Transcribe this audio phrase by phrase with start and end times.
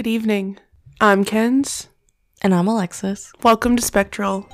[0.00, 0.58] Good evening.
[0.98, 1.88] I'm Kens.
[2.40, 3.34] And I'm Alexis.
[3.42, 4.48] Welcome to Spectral.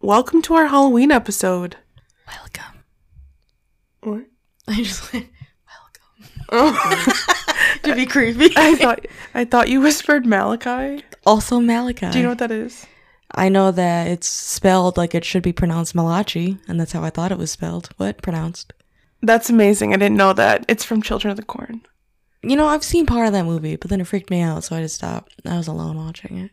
[0.00, 1.76] Welcome to our Halloween episode.
[4.10, 4.26] Welcome.
[4.66, 4.74] What?
[4.76, 5.26] I just went,
[6.50, 7.12] Oh,
[7.82, 8.50] to be creepy.
[8.56, 11.04] I thought I thought you whispered Malachi.
[11.26, 12.10] also Malachi.
[12.10, 12.86] Do you know what that is?
[13.34, 17.10] I know that it's spelled like it should be pronounced Malachi, and that's how I
[17.10, 17.90] thought it was spelled.
[17.98, 18.22] What?
[18.22, 18.72] Pronounced.
[19.22, 19.92] That's amazing.
[19.92, 20.64] I didn't know that.
[20.68, 21.82] It's from Children of the Corn.
[22.42, 24.76] You know, I've seen part of that movie, but then it freaked me out, so
[24.76, 25.34] I just stopped.
[25.44, 26.50] I was alone watching it.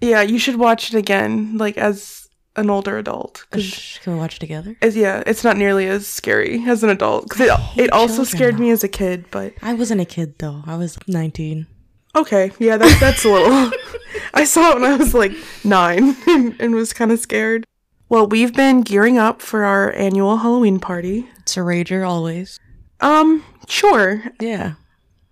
[0.00, 2.25] Yeah, you should watch it again, like as
[2.56, 3.44] an older adult.
[3.50, 4.76] 'cause Sh- Can we watch it together?
[4.82, 7.28] it's, yeah, it's not nearly as scary as an adult.
[7.28, 7.42] Because
[7.76, 8.60] it, it also children, scared though.
[8.60, 9.26] me as a kid.
[9.30, 10.62] But I wasn't a kid though.
[10.66, 11.66] I was 19.
[12.14, 13.70] okay, yeah, that, that's a little.
[14.34, 15.32] I saw it when I was like
[15.64, 17.64] nine and, and was kind of scared.
[18.08, 21.28] Well, we've been gearing up for our annual Halloween party.
[21.40, 22.60] It's a rager always.
[23.00, 24.74] Um, sure, Yeah.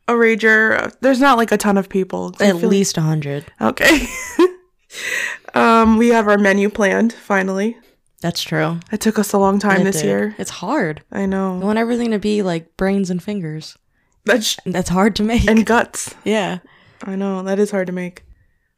[0.09, 0.93] a rager.
[1.01, 2.35] There's not like a ton of people.
[2.41, 3.47] At least a 100.
[3.61, 4.07] Okay.
[5.55, 7.77] um, we have our menu planned finally.
[8.21, 8.81] That's true.
[8.91, 10.07] It took us a long time It this did.
[10.07, 10.35] year.
[10.39, 11.03] It's hard.
[11.13, 11.61] I know.
[11.61, 13.77] I want everything to be like brains and fingers.
[14.25, 15.47] That's And That's hard to make.
[15.47, 16.15] and guts.
[16.25, 16.59] yeah.
[17.03, 18.25] I know that is hard to make.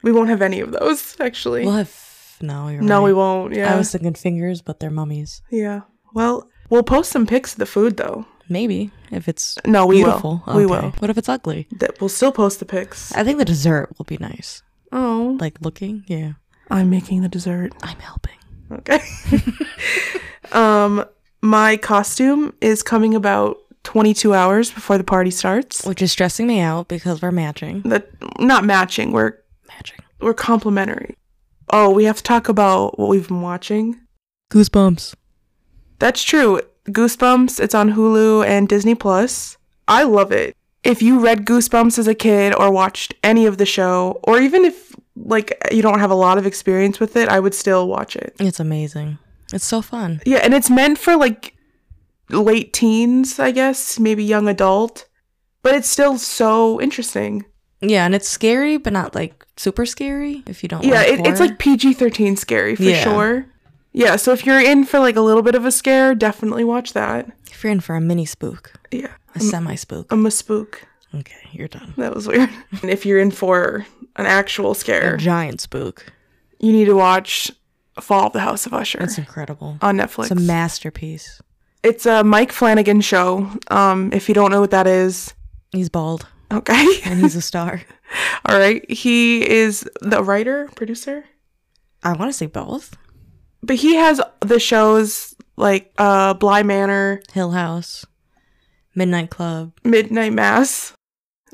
[0.02, 1.64] We won't have any of those actually.
[1.64, 1.94] We'll have.
[2.41, 3.04] No, you're no, right.
[3.04, 3.54] we won't.
[3.54, 3.72] Yeah.
[3.72, 5.42] I was thinking fingers, but they're mummies.
[5.50, 5.82] yeah.
[6.12, 8.27] Well, we'll post some pics of the food though.
[8.48, 10.42] Maybe if it's No, we beautiful.
[10.47, 10.56] will.
[10.56, 10.91] We will.
[10.98, 11.69] What if it's ugly?
[11.78, 13.12] That we'll still post the pics.
[13.14, 14.62] I think the dessert will be nice.
[14.92, 16.04] Oh, Like looking.
[16.08, 16.32] Yeah.
[16.70, 17.72] I'm making the dessert.
[17.83, 18.34] I'm helping.
[18.72, 19.00] Okay.
[20.53, 21.05] um,
[21.42, 25.84] my costume is coming about 22 hours before the party starts.
[25.84, 27.83] Which is stressing me out because we're matching.
[27.83, 28.09] That
[28.41, 29.12] not matching.
[29.12, 29.34] We're
[29.69, 29.99] Matching.
[30.21, 31.16] we're complementary.
[31.71, 34.00] Oh, we have to talk about what we've been watching.
[34.53, 35.15] Goosebumps.
[35.99, 36.60] That's true.
[36.88, 39.56] Goosebumps, it's on Hulu and Disney Plus.
[39.88, 40.56] I love it.
[40.84, 44.65] If you read Goosebumps as a kid or watched any of the show, or even
[44.65, 44.85] if
[45.16, 48.34] like you don't have a lot of experience with it, I would still watch it.
[48.38, 49.19] It's amazing.
[49.53, 50.21] It's so fun.
[50.27, 51.54] Yeah, and it's meant for like
[52.31, 55.06] late teens, I guess, maybe young adult,
[55.62, 57.44] but it's still so interesting.
[57.81, 60.43] Yeah, and it's scary, but not like super scary.
[60.47, 60.84] If you don't.
[60.84, 63.03] yeah, like it, it's like PG 13 scary for Yeah.
[63.03, 63.47] sure.
[63.93, 66.93] Yeah, so if you're in for like a little bit of a scare, definitely watch
[66.93, 67.31] that.
[67.50, 70.12] if you're in for a mini spook, Yeah, a um, semi spook.
[70.12, 70.82] A spook.
[71.16, 71.94] Okay, you're done.
[71.97, 72.50] That was weird.
[72.82, 76.12] and if you're in for an actual scare, A giant spook.
[76.59, 77.50] you need to watch
[78.00, 79.78] Fall of the House of Usher It's incredible.
[79.81, 80.25] on Netflix.
[80.25, 81.41] It's a masterpiece.
[81.82, 83.50] it's a Mike Flanagan show.
[83.69, 85.32] Um, if you don't know what that is,
[85.72, 86.87] He's bald okay.
[87.05, 87.82] and he's a star.
[88.47, 88.88] All right.
[88.91, 91.25] He is the writer, producer,
[92.03, 92.97] I want to say both.
[93.62, 98.06] but he has the shows like uh, Bly Manor, Hill House,
[98.94, 100.93] Midnight Club, Midnight Mass.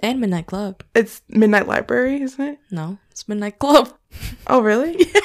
[0.03, 0.83] And Midnight Club.
[0.95, 2.59] It's Midnight Library, isn't it?
[2.71, 3.93] No, it's Midnight Club.
[4.47, 4.99] Oh, really?
[4.99, 5.21] yeah,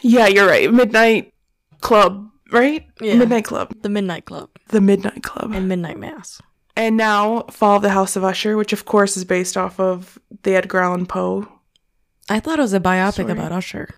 [0.00, 0.72] yeah, you're right.
[0.72, 1.34] Midnight
[1.80, 2.86] Club, right?
[3.00, 3.16] Yeah.
[3.16, 3.74] Midnight Club.
[3.82, 5.52] The Midnight Club The Midnight Club.
[5.52, 6.40] and Midnight Mass.
[6.76, 10.18] And now Fall of the House of Usher, which of course is based off of
[10.44, 11.46] the Edgar Allan Poe.
[12.30, 13.32] I thought it was a biopic Sorry.
[13.32, 13.90] about Usher.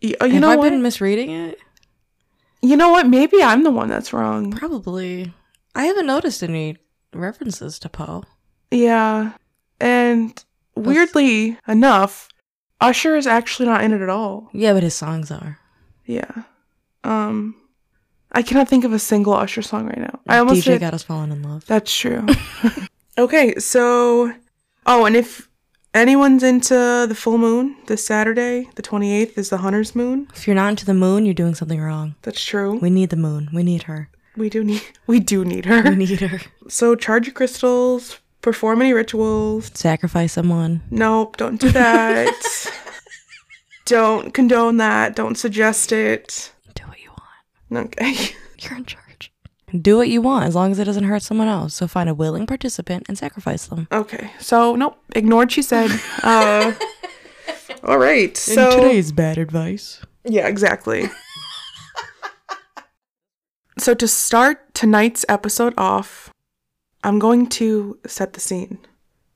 [0.00, 0.70] Y- Oh, you Have know I what?
[0.70, 1.58] been misreading it?
[2.62, 3.06] you know what?
[3.08, 4.52] Maybe I'm the one that's wrong.
[4.52, 5.32] Probably.
[5.74, 6.76] I haven't noticed any
[7.12, 8.22] references to Poe.
[8.70, 9.32] Yeah.
[9.80, 10.42] And
[10.74, 12.28] weirdly enough,
[12.80, 14.50] Usher is actually not in it at all.
[14.52, 15.58] Yeah, but his songs are.
[16.06, 16.42] Yeah.
[17.02, 17.56] Um
[18.32, 20.20] I cannot think of a single Usher song right now.
[20.28, 21.64] I almost DJ said, got us falling in love.
[21.66, 22.26] That's true.
[23.18, 24.32] okay, so
[24.86, 25.48] oh, and if
[25.94, 30.28] anyone's into the full moon, this Saturday, the 28th is the hunter's moon.
[30.34, 32.16] If you're not into the moon, you're doing something wrong.
[32.22, 32.76] That's true.
[32.76, 33.48] We need the moon.
[33.52, 34.10] We need her.
[34.36, 35.82] We do need we do need her.
[35.82, 36.40] We need her.
[36.68, 39.70] So charge your crystals, perform any rituals.
[39.74, 40.82] Sacrifice someone.
[40.90, 42.30] Nope, don't do that.
[43.86, 45.16] don't condone that.
[45.16, 46.52] Don't suggest it.
[46.74, 47.10] Do what you
[47.70, 47.86] want.
[47.98, 48.12] Okay.
[48.58, 49.32] You're in charge.
[49.80, 51.74] Do what you want as long as it doesn't hurt someone else.
[51.74, 53.88] So find a willing participant and sacrifice them.
[53.90, 54.30] Okay.
[54.38, 55.90] So nope, ignored she said.
[56.22, 56.74] Uh
[57.82, 58.36] All right.
[58.36, 60.00] So today's bad advice.
[60.24, 61.10] Yeah, exactly.
[63.78, 66.30] so to start tonight's episode off,
[67.04, 68.78] I'm going to set the scene.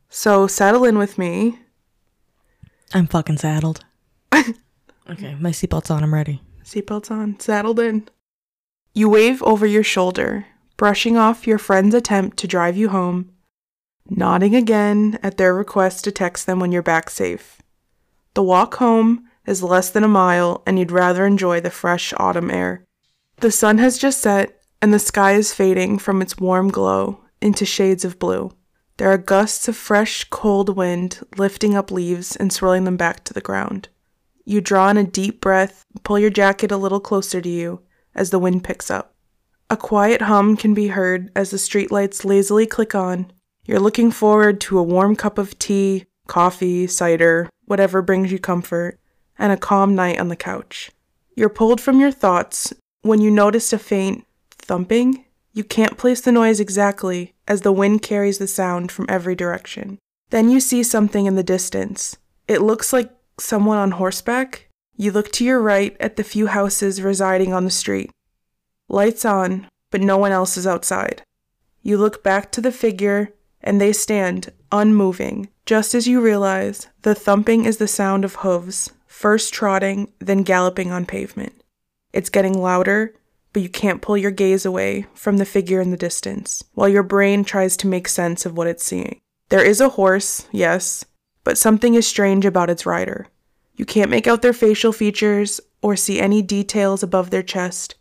[0.08, 1.58] So settle in with me.
[2.94, 3.84] I'm fucking saddled.
[4.34, 6.02] okay, my seatbelt's on.
[6.02, 6.40] I'm ready.
[6.64, 8.08] Seatbelts on, saddled in.
[8.94, 10.46] You wave over your shoulder,
[10.78, 13.32] brushing off your friend's attempt to drive you home,
[14.08, 17.60] nodding again at their request to text them when you're back safe.
[18.32, 22.50] The walk home is less than a mile, and you'd rather enjoy the fresh autumn
[22.50, 22.86] air.
[23.40, 27.64] The sun has just set, and the sky is fading from its warm glow into
[27.64, 28.52] shades of blue.
[28.96, 33.34] There are gusts of fresh, cold wind lifting up leaves and swirling them back to
[33.34, 33.88] the ground.
[34.44, 37.82] You draw in a deep breath, pull your jacket a little closer to you
[38.14, 39.14] as the wind picks up.
[39.70, 43.30] A quiet hum can be heard as the streetlights lazily click on.
[43.66, 48.98] You're looking forward to a warm cup of tea, coffee, cider, whatever brings you comfort,
[49.38, 50.90] and a calm night on the couch.
[51.36, 55.24] You're pulled from your thoughts when you notice a faint thumping.
[55.58, 59.98] You can't place the noise exactly as the wind carries the sound from every direction.
[60.30, 62.16] Then you see something in the distance.
[62.46, 63.10] It looks like
[63.40, 64.68] someone on horseback.
[64.94, 68.12] You look to your right at the few houses residing on the street.
[68.88, 71.22] Lights on, but no one else is outside.
[71.82, 77.16] You look back to the figure, and they stand, unmoving, just as you realize the
[77.16, 81.64] thumping is the sound of hooves, first trotting, then galloping on pavement.
[82.12, 83.12] It's getting louder,
[83.52, 87.02] but you can't pull your gaze away from the figure in the distance, while your
[87.02, 89.20] brain tries to make sense of what it's seeing.
[89.48, 91.04] There is a horse, yes,
[91.44, 93.28] but something is strange about its rider.
[93.76, 97.94] You can't make out their facial features or see any details above their chest.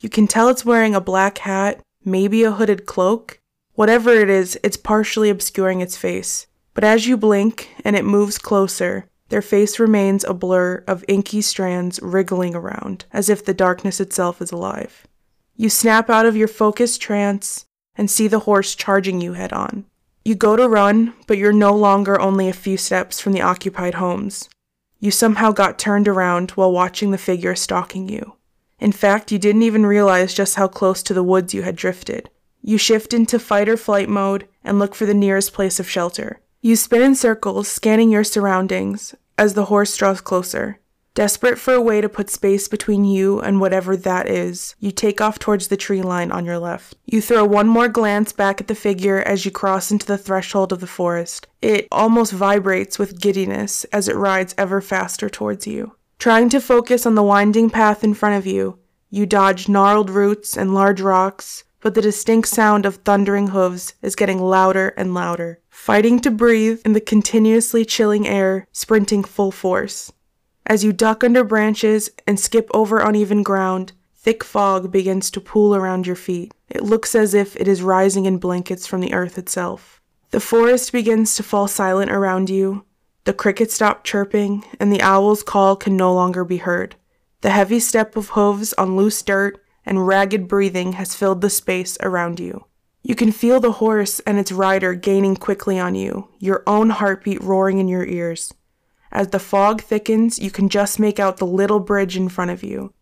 [0.00, 3.40] You can tell it's wearing a black hat, maybe a hooded cloak.
[3.74, 6.46] Whatever it is, it's partially obscuring its face.
[6.74, 11.40] But as you blink and it moves closer, their face remains a blur of inky
[11.40, 15.06] strands wriggling around, as if the darkness itself is alive.
[15.56, 17.64] You snap out of your focused trance
[17.96, 19.86] and see the horse charging you head on.
[20.22, 23.94] You go to run, but you're no longer only a few steps from the occupied
[23.94, 24.50] homes.
[25.00, 28.34] You somehow got turned around while watching the figure stalking you.
[28.80, 32.28] In fact, you didn't even realize just how close to the woods you had drifted.
[32.60, 36.40] You shift into fight or flight mode and look for the nearest place of shelter.
[36.60, 40.78] You spin in circles, scanning your surroundings as the horse draws closer.
[41.14, 45.20] Desperate for a way to put space between you and whatever that is, you take
[45.20, 46.94] off towards the tree line on your left.
[47.04, 50.72] You throw one more glance back at the figure as you cross into the threshold
[50.72, 51.46] of the forest.
[51.60, 55.96] It almost vibrates with giddiness as it rides ever faster towards you.
[56.18, 58.78] Trying to focus on the winding path in front of you,
[59.10, 64.16] you dodge gnarled roots and large rocks, but the distinct sound of thundering hooves is
[64.16, 65.58] getting louder and louder.
[65.68, 70.12] Fighting to breathe in the continuously chilling air, sprinting full force.
[70.64, 75.74] As you duck under branches and skip over uneven ground, thick fog begins to pool
[75.74, 76.54] around your feet.
[76.70, 80.00] It looks as if it is rising in blankets from the earth itself.
[80.30, 82.84] The forest begins to fall silent around you.
[83.24, 86.96] The crickets stop chirping, and the owl's call can no longer be heard.
[87.42, 91.96] The heavy step of hooves on loose dirt and ragged breathing has filled the space
[92.00, 92.64] around you.
[93.02, 97.42] You can feel the horse and its rider gaining quickly on you, your own heartbeat
[97.42, 98.54] roaring in your ears.
[99.10, 102.62] As the fog thickens, you can just make out the little bridge in front of
[102.62, 102.94] you.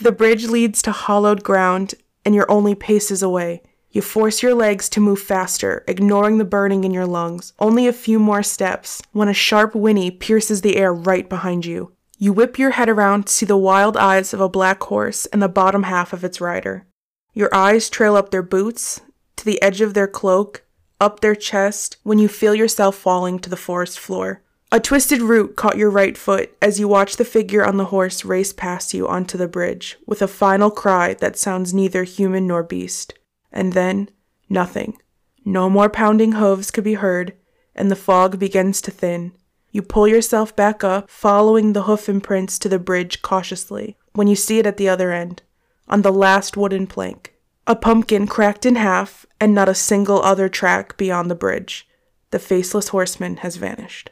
[0.00, 1.94] The bridge leads to hollowed ground,
[2.24, 3.62] and you're only paces away.
[3.90, 7.52] You force your legs to move faster, ignoring the burning in your lungs.
[7.58, 11.92] Only a few more steps when a sharp whinny pierces the air right behind you.
[12.20, 15.40] You whip your head around to see the wild eyes of a black horse and
[15.40, 16.84] the bottom half of its rider.
[17.32, 19.00] Your eyes trail up their boots,
[19.36, 20.64] to the edge of their cloak,
[21.00, 24.42] up their chest, when you feel yourself falling to the forest floor.
[24.72, 28.24] A twisted root caught your right foot as you watch the figure on the horse
[28.24, 32.64] race past you onto the bridge with a final cry that sounds neither human nor
[32.64, 33.14] beast.
[33.52, 34.10] And then,
[34.48, 34.98] nothing.
[35.44, 37.34] No more pounding hooves could be heard,
[37.76, 39.32] and the fog begins to thin.
[39.70, 44.36] You pull yourself back up, following the hoof imprints to the bridge cautiously, when you
[44.36, 45.42] see it at the other end,
[45.86, 47.34] on the last wooden plank.
[47.66, 51.86] A pumpkin cracked in half, and not a single other track beyond the bridge.
[52.30, 54.10] The faceless horseman has vanished.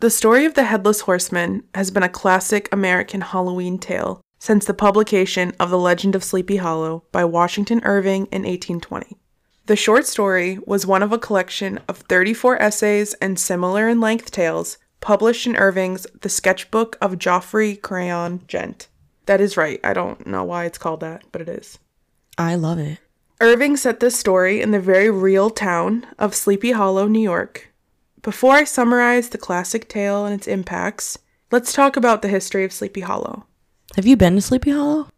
[0.00, 4.74] The story of the Headless Horseman has been a classic American Halloween tale since the
[4.74, 9.16] publication of The Legend of Sleepy Hollow by Washington Irving in 1820.
[9.66, 14.30] The short story was one of a collection of 34 essays and similar in length
[14.30, 18.88] tales published in Irving's The Sketchbook of Geoffrey Crayon Gent.
[19.26, 19.80] That is right.
[19.82, 21.78] I don't know why it's called that, but it is.
[22.38, 22.98] I love it.
[23.40, 27.72] Irving set this story in the very real town of Sleepy Hollow, New York,
[28.26, 31.16] before I summarize the classic tale and its impacts,
[31.52, 33.46] let's talk about the history of Sleepy Hollow.
[33.94, 35.08] Have you been to Sleepy Hollow?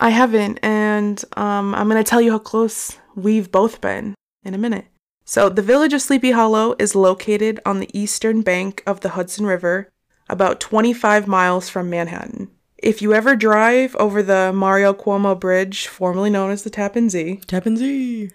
[0.00, 4.14] I haven't, and um, I'm going to tell you how close we've both been
[4.44, 4.86] in a minute.
[5.24, 9.44] So, the village of Sleepy Hollow is located on the eastern bank of the Hudson
[9.44, 9.90] River,
[10.28, 12.50] about 25 miles from Manhattan.
[12.78, 17.40] If you ever drive over the Mario Cuomo Bridge, formerly known as the Tappan Zee,
[17.46, 18.30] Tappan Zee.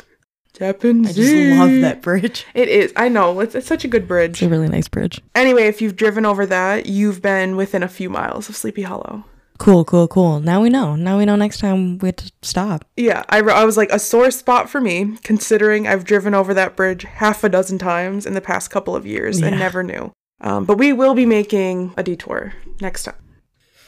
[0.52, 1.10] Tappan Zee.
[1.10, 2.46] I just love that bridge.
[2.54, 2.92] It is.
[2.96, 3.40] I know.
[3.40, 4.42] It's, it's such a good bridge.
[4.42, 5.20] It's a really nice bridge.
[5.34, 9.24] Anyway, if you've driven over that, you've been within a few miles of Sleepy Hollow.
[9.58, 10.40] Cool, cool, cool.
[10.40, 10.94] Now we know.
[10.94, 12.84] Now we know next time we have to stop.
[12.96, 16.76] Yeah, I, I was like a sore spot for me, considering I've driven over that
[16.76, 20.12] bridge half a dozen times in the past couple of years and never knew.
[20.40, 23.16] Um, but we will be making a detour next time.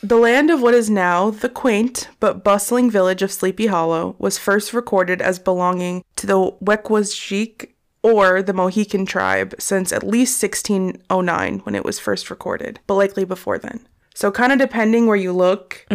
[0.02, 4.38] The land of what is now the quaint but bustling village of Sleepy Hollow was
[4.38, 7.72] first recorded as belonging to the Wecquaesgeek
[8.02, 13.24] or the Mohican tribe since at least 1609 when it was first recorded, but likely
[13.24, 13.86] before then.
[14.14, 15.86] So, kind of depending where you look,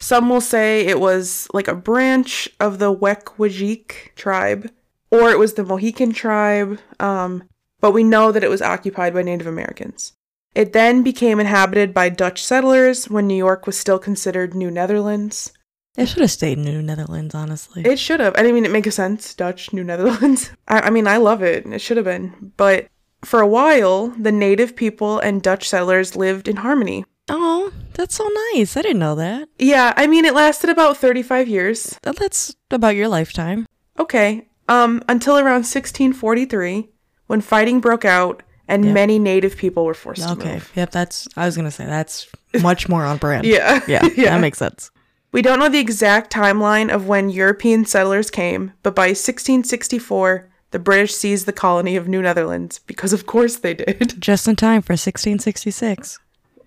[0.00, 4.70] some will say it was like a branch of the Wecquaesgeek tribe,
[5.10, 7.44] or it was the Mohican tribe, um,
[7.80, 10.12] but we know that it was occupied by Native Americans.
[10.54, 15.52] It then became inhabited by Dutch settlers when New York was still considered New Netherlands.
[15.96, 17.82] It should have stayed New Netherlands, honestly.
[17.84, 18.34] It should have.
[18.36, 19.32] I mean, it makes sense.
[19.34, 20.50] Dutch, New Netherlands.
[20.68, 21.66] I, I mean, I love it.
[21.66, 22.52] It should have been.
[22.56, 22.88] But
[23.24, 27.04] for a while, the native people and Dutch settlers lived in harmony.
[27.28, 28.76] Oh, that's so nice.
[28.76, 29.48] I didn't know that.
[29.58, 31.98] Yeah, I mean, it lasted about 35 years.
[32.02, 33.66] That's about your lifetime.
[33.98, 34.48] Okay.
[34.68, 36.88] Um, until around 1643,
[37.26, 38.92] when fighting broke out and Yeah.
[38.92, 40.54] many native people were forced to Okay.
[40.54, 40.72] move.
[40.74, 42.26] Yep, that's I was gonna say that's
[42.62, 43.44] much more on brand.
[43.46, 43.80] Yeah.
[43.86, 44.30] Yeah, yeah.
[44.30, 44.90] that makes sense.
[45.32, 50.78] we don't know the exact timeline of when European settlers came, but by 1664, the
[50.78, 54.14] British seized the colony of New Netherlands because, of course, they did.
[54.20, 56.18] Just in time for 1666.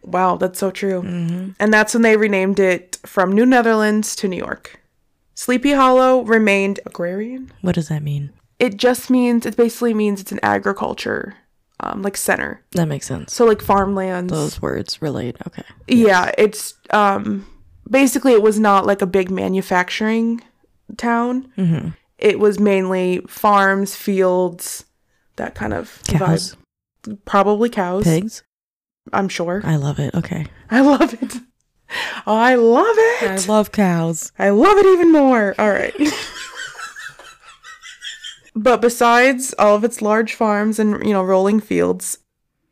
[0.08, 1.02] Wow, that's so true.
[1.60, 4.82] And that's when they renamed it from New Netherlands to New York.
[5.36, 7.52] Sleepy Hollow remained agrarian.
[7.62, 8.32] What does that mean?
[8.58, 11.36] It just means, it basically means it's an agriculture,
[11.82, 12.64] um, like center.
[12.72, 13.34] That makes sense.
[13.34, 14.32] So like farmlands.
[14.34, 15.36] Those words relate.
[15.46, 15.64] Okay.
[15.88, 17.46] Yeah, it's um
[17.88, 20.42] basically it was not like a big manufacturing
[20.98, 21.52] town.
[21.58, 21.90] Mm-hmm.
[22.18, 24.86] It was mainly farms, fields,
[25.36, 26.56] that kind of Cows,
[27.06, 27.20] vibe.
[27.26, 28.06] Probably cows.
[28.06, 28.44] pigs.
[29.14, 29.62] I'm sure.
[29.64, 30.14] I love it.
[30.16, 30.48] Okay.
[30.70, 31.38] I love it.
[32.26, 33.48] Oh, I love it.
[33.48, 34.32] I love cows.
[34.38, 35.56] I love it even more.
[35.58, 35.96] All right.
[38.56, 42.18] but besides all of its large farms and, you know, rolling fields,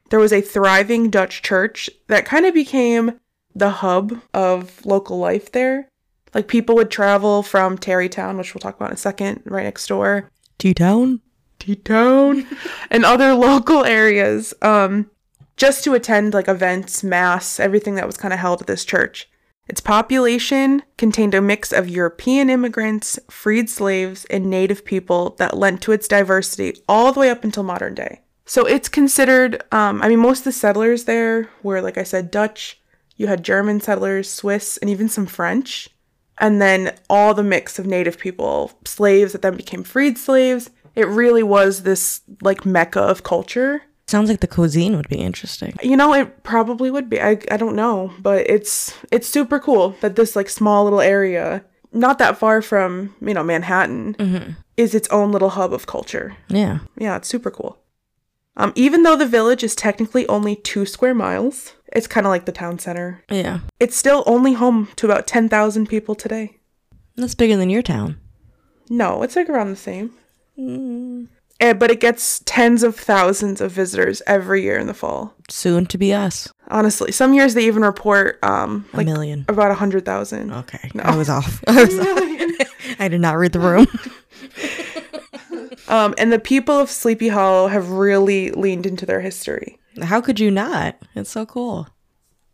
[0.10, 3.20] there was a thriving Dutch church that kind of became
[3.56, 5.88] the hub of local life there.
[6.34, 9.88] Like people would travel from Tarrytown, which we'll talk about in a second, right next
[9.88, 11.22] door, T Town.
[11.60, 12.46] T-Town,
[12.92, 15.10] and other local areas, um,
[15.58, 19.30] just to attend like events, mass, everything that was kind of held at this church.
[19.68, 25.82] Its population contained a mix of European immigrants, freed slaves, and native people that lent
[25.82, 28.22] to its diversity all the way up until modern day.
[28.46, 32.30] So it's considered, um, I mean, most of the settlers there were, like I said,
[32.30, 32.80] Dutch.
[33.18, 35.90] You had German settlers, Swiss, and even some French.
[36.38, 40.70] And then all the mix of native people, slaves that then became freed slaves.
[40.94, 43.84] It really was this like mecca of culture.
[44.08, 45.76] Sounds like the cuisine would be interesting.
[45.82, 47.20] You know, it probably would be.
[47.20, 51.66] I, I don't know, but it's it's super cool that this like small little area,
[51.92, 56.38] not that far from you know Manhattan, is its own little hub of culture.
[56.50, 56.80] Yeah.
[56.98, 57.80] Yeah, it's super cool.
[58.58, 62.46] Um, even though the village is technically only two square miles, it's kind of like
[62.46, 63.24] the town center.
[63.30, 63.60] Yeah.
[63.80, 66.58] It's still only home to about ten thousand people today.
[67.16, 68.20] That's bigger than your town.
[68.88, 70.14] No, it's like around the same.
[71.62, 75.34] Eh, but it gets tens of thousands of visitors every year in the fall.
[75.50, 76.52] Soon to be us.
[76.70, 79.46] Honestly, some years they even report um A million.
[79.48, 80.52] about a hundred thousand.
[80.52, 80.92] Okay.
[80.94, 81.04] No.
[81.04, 81.64] I was off.
[81.68, 82.70] I was off.
[83.00, 83.88] I did not read the room.
[85.88, 89.78] Um, and the people of Sleepy Hollow have really leaned into their history.
[90.02, 90.98] How could you not?
[91.14, 91.88] It's so cool.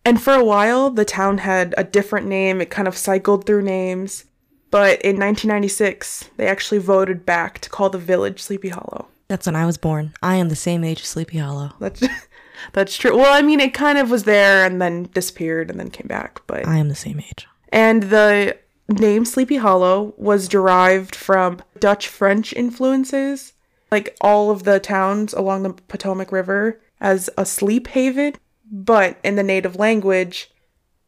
[0.03, 2.59] And for a while, the town had a different name.
[2.59, 4.25] It kind of cycled through names.
[4.71, 9.07] But in 1996, they actually voted back to call the village Sleepy Hollow.
[9.27, 10.13] That's when I was born.
[10.21, 11.73] I am the same age as Sleepy Hollow.
[11.79, 12.01] That's
[12.73, 13.15] that's true.
[13.15, 16.41] Well, I mean, it kind of was there and then disappeared and then came back.
[16.47, 17.47] But I am the same age.
[17.69, 18.57] and the
[18.89, 23.53] name Sleepy Hollow was derived from Dutch French influences,
[23.89, 28.35] like all of the towns along the Potomac River as a sleep haven,
[28.69, 30.50] but in the native language,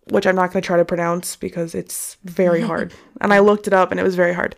[0.09, 2.93] which I'm not going to try to pronounce because it's very hard.
[3.21, 4.55] And I looked it up and it was very hard.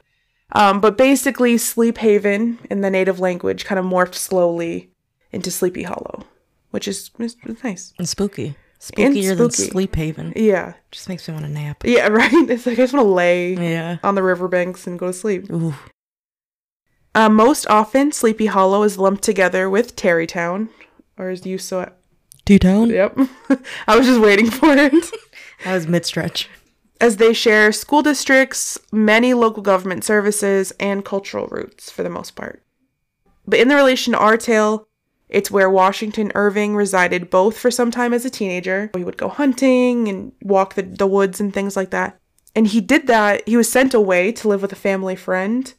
[0.52, 4.92] Um, but basically, Sleep Haven in the native language kind of morphed slowly
[5.32, 6.24] into Sleepy Hollow,
[6.72, 7.94] which is, is nice.
[7.98, 8.56] And spooky.
[8.80, 9.70] Spookier than spooky.
[9.72, 10.34] Sleep Haven.
[10.36, 10.74] Yeah.
[10.92, 11.84] Just makes me want to nap.
[11.84, 12.32] Yeah, right?
[12.34, 13.98] It's like I just want to lay Yeah.
[14.04, 15.50] on the riverbanks and go to sleep.
[15.52, 15.74] Ooh.
[17.16, 20.70] Uh, most often, Sleepy Hollow is lumped together with Tarrytown,
[21.18, 21.90] or is used so.
[22.46, 22.90] T Town?
[22.90, 23.18] Yep,
[23.88, 24.94] I was just waiting for it.
[25.64, 26.50] That was mid stretch.
[27.02, 32.36] as they share school districts, many local government services, and cultural roots for the most
[32.36, 32.64] part.
[33.48, 34.88] But in the relation to our tale,
[35.28, 38.92] it's where Washington Irving resided both for some time as a teenager.
[38.96, 42.18] He would go hunting and walk the, the woods and things like that.
[42.56, 43.48] And he did that.
[43.48, 45.74] He was sent away to live with a family friend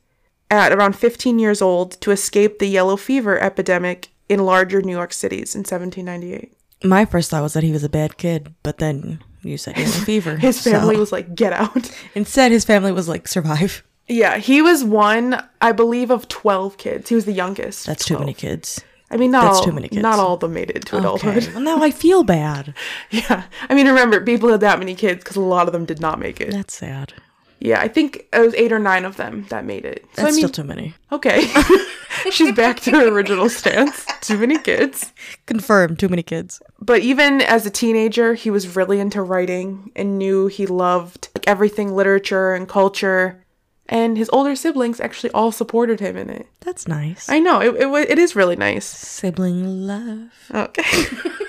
[0.51, 5.13] at around 15 years old to escape the yellow fever epidemic in larger New York
[5.13, 6.53] cities in 1798.
[6.85, 9.83] My first thought was that he was a bad kid, but then you said he
[9.85, 10.37] had a fever.
[10.39, 11.91] His family so- was like, get out.
[12.15, 13.83] Instead, his family was like, survive.
[14.09, 17.09] Yeah, he was one, I believe, of 12 kids.
[17.09, 17.87] He was the youngest.
[17.87, 18.85] That's of too many kids.
[19.11, 20.03] I mean, not That's all, too many kids.
[20.03, 21.37] Not all of them made it to adulthood.
[21.39, 21.53] Okay.
[21.53, 22.75] Well, now I feel bad.
[23.11, 23.45] Yeah.
[23.69, 26.19] I mean, remember, people had that many kids because a lot of them did not
[26.19, 26.51] make it.
[26.53, 27.15] That's sad.
[27.59, 30.05] Yeah, I think it was eight or nine of them that made it.
[30.15, 30.95] So, That's I mean, still too many.
[31.11, 31.51] okay.
[32.31, 34.05] She's back to her original stance.
[34.21, 35.13] Too many kids.
[35.47, 35.99] Confirmed.
[35.99, 36.61] Too many kids.
[36.81, 41.47] But even as a teenager, he was really into writing and knew he loved like
[41.49, 43.43] everything literature and culture.
[43.89, 46.49] And his older siblings actually all supported him in it.
[46.61, 47.29] That's nice.
[47.29, 48.85] I know, it, it, it is really nice.
[48.85, 50.31] Sibling love.
[50.53, 50.83] Okay.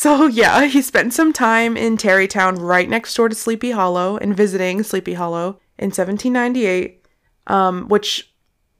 [0.00, 4.34] so, yeah, he spent some time in Tarrytown right next door to Sleepy Hollow and
[4.34, 7.04] visiting Sleepy Hollow in 1798,
[7.48, 8.32] um, which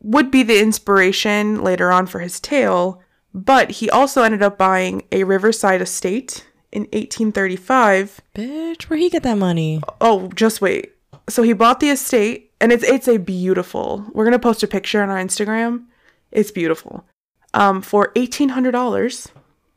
[0.02, 3.02] would be the inspiration later on for his tale.
[3.34, 9.22] But he also ended up buying a riverside estate in 1835 Bitch, where he get
[9.24, 9.82] that money?
[10.00, 10.94] Oh, just wait.
[11.28, 14.06] So he bought the estate, and it's it's a beautiful.
[14.14, 15.84] We're gonna post a picture on our Instagram.
[16.32, 17.04] It's beautiful.
[17.52, 19.28] Um, for eighteen hundred dollars.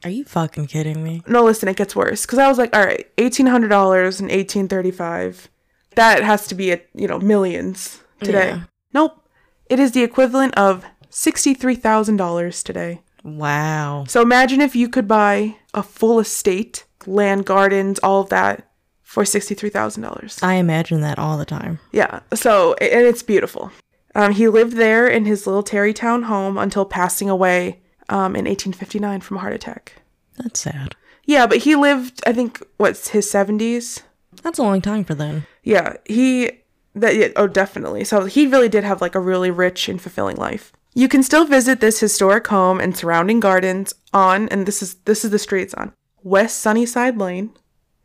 [0.03, 1.23] Are you fucking kidding me?
[1.27, 2.25] No, listen, it gets worse.
[2.25, 5.49] Cause I was like, all right, eighteen hundred dollars in eighteen thirty five.
[5.95, 8.49] That has to be at you know millions today.
[8.49, 8.63] Yeah.
[8.93, 9.23] Nope,
[9.69, 13.01] it is the equivalent of sixty three thousand dollars today.
[13.23, 14.03] Wow.
[14.07, 18.69] So imagine if you could buy a full estate, land, gardens, all of that
[19.01, 20.39] for sixty three thousand dollars.
[20.41, 21.79] I imagine that all the time.
[21.91, 22.21] Yeah.
[22.33, 23.71] So, and it's beautiful.
[24.15, 29.21] Um, he lived there in his little Tarrytown home until passing away um, in 1859
[29.21, 30.02] from a heart attack.
[30.37, 30.95] That's sad.
[31.25, 34.01] Yeah, but he lived, I think, what's his 70s?
[34.41, 35.45] That's a long time for then.
[35.63, 36.51] Yeah, he
[36.95, 38.03] that yeah, oh definitely.
[38.03, 40.71] So he really did have like a really rich and fulfilling life.
[40.95, 45.23] You can still visit this historic home and surrounding gardens on and this is this
[45.23, 45.93] is the street it's on.
[46.23, 47.51] West Sunnyside Lane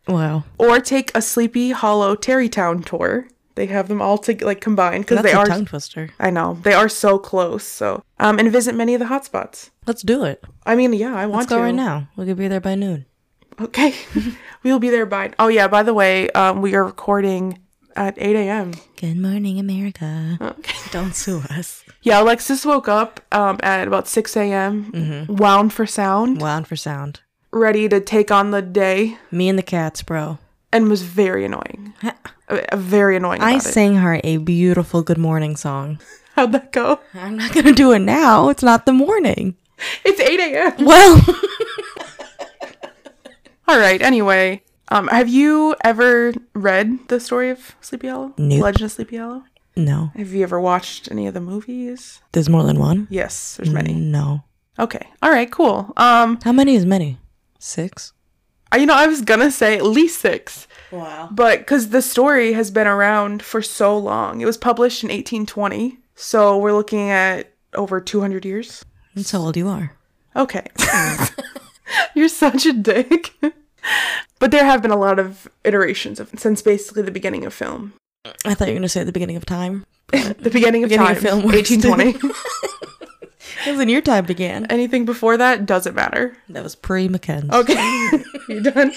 [0.06, 0.44] Wow.
[0.58, 3.28] or take a Sleepy Hollow Tarrytown tour.
[3.58, 6.10] They have them all to like combined because That's they a are tongue twister.
[6.20, 6.58] I know.
[6.62, 7.64] They are so close.
[7.64, 9.70] So, um, and visit many of the hotspots.
[9.86, 10.44] Let's do it.
[10.64, 11.36] I mean, yeah, I want to.
[11.38, 11.62] Let's go to.
[11.64, 12.08] right now.
[12.16, 13.04] We could be there by noon.
[13.60, 13.92] Okay.
[14.62, 15.32] we will be there by.
[15.38, 17.58] Oh, yeah, by the way, um, we are recording
[17.96, 18.74] at 8 a.m.
[18.96, 20.38] Good morning, America.
[20.40, 20.78] Okay.
[20.92, 21.82] Don't sue us.
[22.02, 25.34] Yeah, Alexis woke up um, at about 6 a.m., Mm-hmm.
[25.34, 27.20] wound for sound, Wound for sound.
[27.50, 30.38] ready to take on the day, Me and the cats, bro.
[30.72, 31.92] and was very annoying.
[32.48, 33.40] Uh, very annoying.
[33.42, 33.72] I About it.
[33.72, 36.00] sang her a beautiful good morning song.
[36.34, 37.00] How'd that go?
[37.14, 38.48] I'm not gonna do it now.
[38.48, 39.56] It's not the morning.
[40.04, 40.86] It's 8 a.m.
[40.86, 41.20] Well,
[43.68, 44.62] All right, anyway.
[44.90, 48.32] Um, have you ever read the story of Sleepy Hollow?
[48.38, 48.62] Nope.
[48.62, 49.42] Legend of Sleepy Hollow?
[49.76, 50.10] no.
[50.16, 52.20] Have you ever watched any of the movies?
[52.32, 53.06] There's more than one.
[53.10, 53.94] Yes, there's many.
[53.94, 54.44] No.
[54.78, 55.06] Okay.
[55.22, 55.92] All right, cool.
[55.96, 57.18] Um, How many is many?
[57.58, 58.12] Six.
[58.72, 61.28] I- you know, I was gonna say at least six, Wow.
[61.30, 65.98] but because the story has been around for so long, it was published in 1820,
[66.14, 68.84] so we're looking at over 200 years.
[69.14, 69.92] That's how old you are.
[70.36, 70.66] Okay.
[72.14, 73.34] You're such a dick.
[74.38, 77.92] but there have been a lot of iterations of since basically the beginning of film.
[78.44, 79.84] I thought you were gonna say the beginning of time.
[80.10, 82.10] The beginning of Beginning time, of film 1820.
[83.66, 84.64] It was when your time began.
[84.66, 86.34] Anything before that doesn't matter.
[86.48, 87.52] That was pre McKenzie.
[87.52, 88.92] Okay, you done?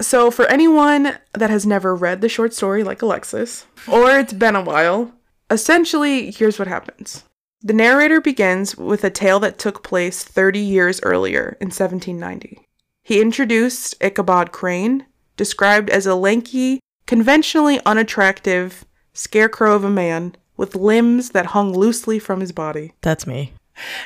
[0.00, 4.56] So, for anyone that has never read the short story like Alexis, or it's been
[4.56, 5.12] a while,
[5.50, 7.24] essentially, here's what happens.
[7.62, 12.66] The narrator begins with a tale that took place 30 years earlier in 1790.
[13.02, 15.04] He introduced Ichabod Crane,
[15.36, 22.18] described as a lanky, conventionally unattractive scarecrow of a man with limbs that hung loosely
[22.18, 22.92] from his body.
[23.02, 23.52] That's me.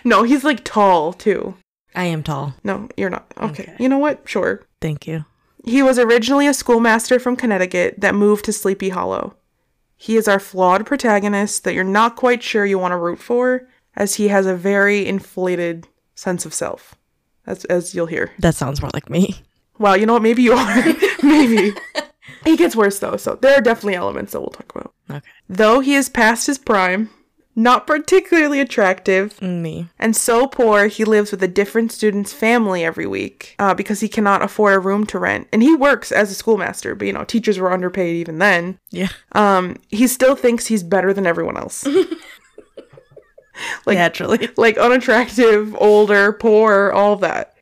[0.03, 1.55] No, he's like tall too.
[1.95, 2.55] I am tall.
[2.65, 3.27] No, you're not.
[3.37, 3.63] Okay.
[3.65, 3.77] Okay.
[3.79, 4.29] You know what?
[4.29, 4.63] Sure.
[4.81, 5.25] Thank you.
[5.65, 9.37] He was originally a schoolmaster from Connecticut that moved to Sleepy Hollow.
[9.97, 13.69] He is our flawed protagonist that you're not quite sure you want to root for,
[13.97, 16.95] as he has a very inflated sense of self,
[17.47, 18.33] as, as you'll hear.
[18.39, 19.37] That sounds more like me.
[19.79, 20.23] Well, you know what?
[20.23, 20.85] Maybe you are.
[21.23, 21.73] Maybe.
[22.45, 24.93] He gets worse, though, so there are definitely elements that we'll talk about.
[25.11, 25.27] Okay.
[25.49, 27.09] Though he is past his prime,
[27.57, 29.89] not particularly attractive, Me.
[29.99, 34.09] and so poor he lives with a different student's family every week uh, because he
[34.09, 35.49] cannot afford a room to rent.
[35.53, 38.79] And he works as a schoolmaster, but you know, teachers were underpaid even then.
[38.91, 39.09] Yeah.
[39.33, 41.87] Um, he still thinks he's better than everyone else.
[43.87, 44.49] like Naturally.
[44.57, 47.55] like unattractive, older, poor, all that.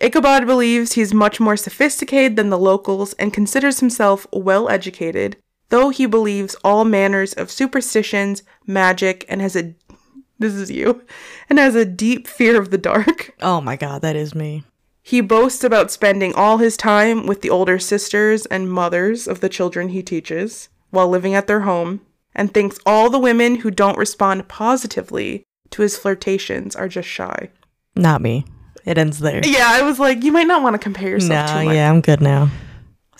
[0.00, 5.36] Ichabod believes he's much more sophisticated than the locals and considers himself well educated,
[5.70, 9.74] though he believes all manners of superstitions, magic, and has a
[10.38, 11.04] this is you,
[11.48, 13.34] and has a deep fear of the dark.
[13.42, 14.64] Oh my god, that is me.
[15.02, 19.48] He boasts about spending all his time with the older sisters and mothers of the
[19.48, 22.00] children he teaches while living at their home,
[22.34, 27.50] and thinks all the women who don't respond positively to his flirtations are just shy.
[27.96, 28.44] Not me.
[28.84, 29.40] It ends there.
[29.44, 31.74] Yeah, I was like, you might not want to compare yourself No, too much.
[31.74, 32.50] yeah, I'm good now.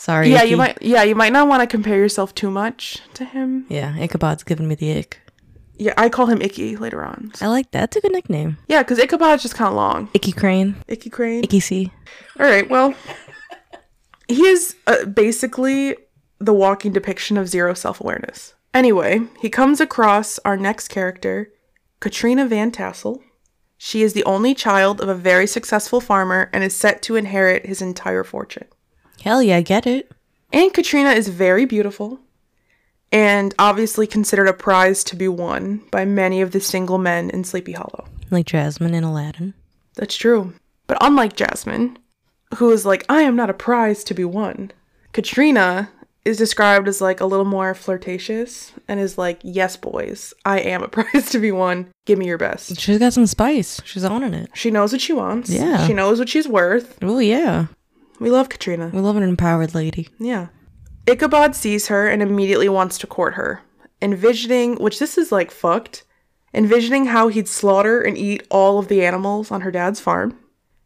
[0.04, 0.28] Sorry.
[0.28, 0.50] Yeah, Icky.
[0.50, 0.82] you might.
[0.82, 3.64] Yeah, you might not want to compare yourself too much to him.
[3.70, 5.18] Yeah, Ichabod's giving me the ick.
[5.78, 7.32] Yeah, I call him Icky later on.
[7.40, 7.80] I like that.
[7.80, 8.58] That's a good nickname.
[8.68, 10.10] Yeah, because Ichabod's just kind of long.
[10.12, 10.76] Icky Crane.
[10.88, 11.42] Icky Crane.
[11.42, 11.90] Icky C.
[12.38, 12.92] All right, well,
[14.28, 15.96] he is uh, basically
[16.38, 18.52] the walking depiction of zero self awareness.
[18.74, 21.50] Anyway, he comes across our next character,
[22.00, 23.22] Katrina Van Tassel.
[23.78, 27.64] She is the only child of a very successful farmer and is set to inherit
[27.64, 28.66] his entire fortune.
[29.22, 30.11] Hell yeah, I get it.
[30.53, 32.20] And Katrina is very beautiful
[33.11, 37.44] and obviously considered a prize to be won by many of the single men in
[37.44, 38.07] Sleepy Hollow.
[38.31, 39.55] Like Jasmine in Aladdin.
[39.94, 40.53] That's true.
[40.87, 41.98] But unlike Jasmine,
[42.57, 44.72] who is like, I am not a prize to be won,
[45.12, 45.90] Katrina
[46.24, 50.83] is described as like a little more flirtatious and is like, Yes, boys, I am
[50.83, 51.90] a prize to be won.
[52.07, 52.79] Give me your best.
[52.81, 53.81] She's got some spice.
[53.85, 54.50] She's owning it.
[54.55, 55.50] She knows what she wants.
[55.50, 55.87] Yeah.
[55.87, 56.98] She knows what she's worth.
[57.03, 57.66] Oh yeah.
[58.20, 58.90] We love Katrina.
[58.92, 60.09] We love an empowered lady.
[60.18, 60.48] Yeah.
[61.07, 63.61] Ichabod sees her and immediately wants to court her,
[64.00, 66.05] envisioning, which this is like fucked,
[66.55, 70.38] envisioning how he'd slaughter and eat all of the animals on her dad's farm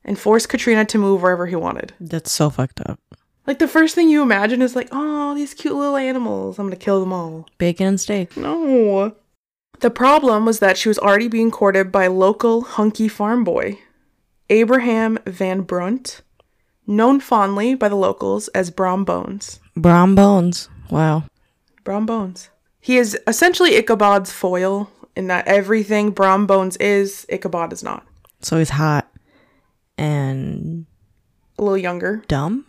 [0.05, 1.93] and force Katrina to move wherever he wanted.
[2.01, 2.99] That's so fucked up.
[3.47, 6.59] Like the first thing you imagine is like, oh, these cute little animals.
[6.59, 7.47] I'm gonna kill them all.
[7.59, 8.37] Bacon and steak.
[8.37, 9.15] No.
[9.81, 13.79] The problem was that she was already being courted by local hunky farm boy,
[14.51, 16.23] Abraham Van Brunt,
[16.89, 19.61] known fondly by the locals as Brom Bones.
[19.77, 20.69] Brom bones.
[20.91, 21.25] Wow.
[21.85, 22.51] Brom Bones.
[22.81, 28.05] He is essentially Ichabod's foil in that everything Brom Bones is, Ichabod is not.
[28.41, 29.09] So he's hot
[29.97, 30.87] and
[31.59, 32.23] A little younger.
[32.29, 32.65] dumb.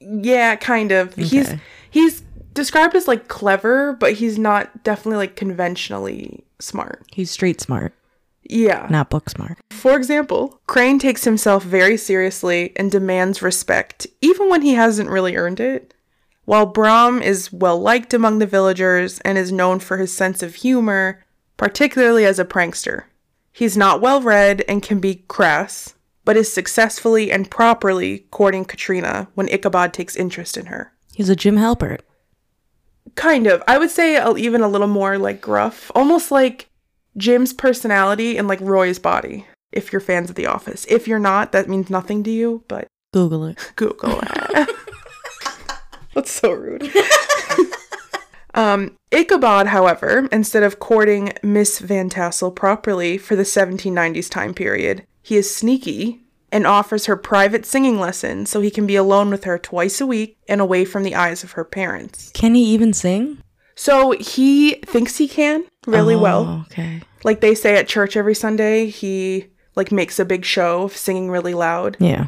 [0.00, 1.14] Yeah, kind of.
[1.14, 1.54] He's
[1.90, 2.22] he's
[2.54, 7.02] described as like clever, but he's not definitely like conventionally smart.
[7.12, 7.92] He's street smart,
[8.42, 8.86] Yeah.
[8.90, 9.58] not book smart.
[9.70, 15.36] For example, Crane takes himself very seriously and demands respect, even when he hasn't really
[15.36, 15.94] earned it.
[16.44, 20.56] While Brom is well liked among the villagers and is known for his sense of
[20.56, 21.24] humor,
[21.56, 23.04] particularly as a prankster.
[23.52, 29.28] He's not well read and can be crass, but is successfully and properly courting Katrina
[29.34, 30.92] when Ichabod takes interest in her.
[31.12, 32.00] He's a Jim Halpert.
[33.14, 33.62] Kind of.
[33.68, 36.69] I would say even a little more like gruff, almost like
[37.20, 39.46] Jim's personality and like Roy's body.
[39.70, 42.64] If you're fans of The Office, if you're not, that means nothing to you.
[42.66, 43.72] But Google it.
[43.76, 44.68] Google it.
[46.14, 46.90] That's so rude.
[48.54, 55.06] um, Ichabod, however, instead of courting Miss Van Tassel properly for the 1790s time period,
[55.22, 59.44] he is sneaky and offers her private singing lessons so he can be alone with
[59.44, 62.32] her twice a week and away from the eyes of her parents.
[62.34, 63.38] Can he even sing?
[63.80, 66.44] So he thinks he can really oh, well.
[66.46, 67.00] Oh, okay.
[67.24, 71.30] Like they say at church every Sunday, he like makes a big show of singing
[71.30, 71.96] really loud.
[71.98, 72.26] Yeah.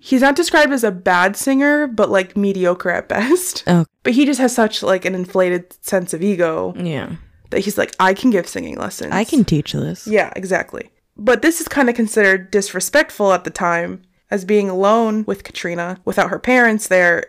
[0.00, 3.62] He's not described as a bad singer, but like mediocre at best.
[3.68, 7.12] Oh, But he just has such like an inflated sense of ego yeah.
[7.50, 9.12] that he's like, I can give singing lessons.
[9.12, 10.04] I can teach this.
[10.04, 10.90] Yeah, exactly.
[11.16, 16.00] But this is kind of considered disrespectful at the time, as being alone with Katrina
[16.04, 17.24] without her parents there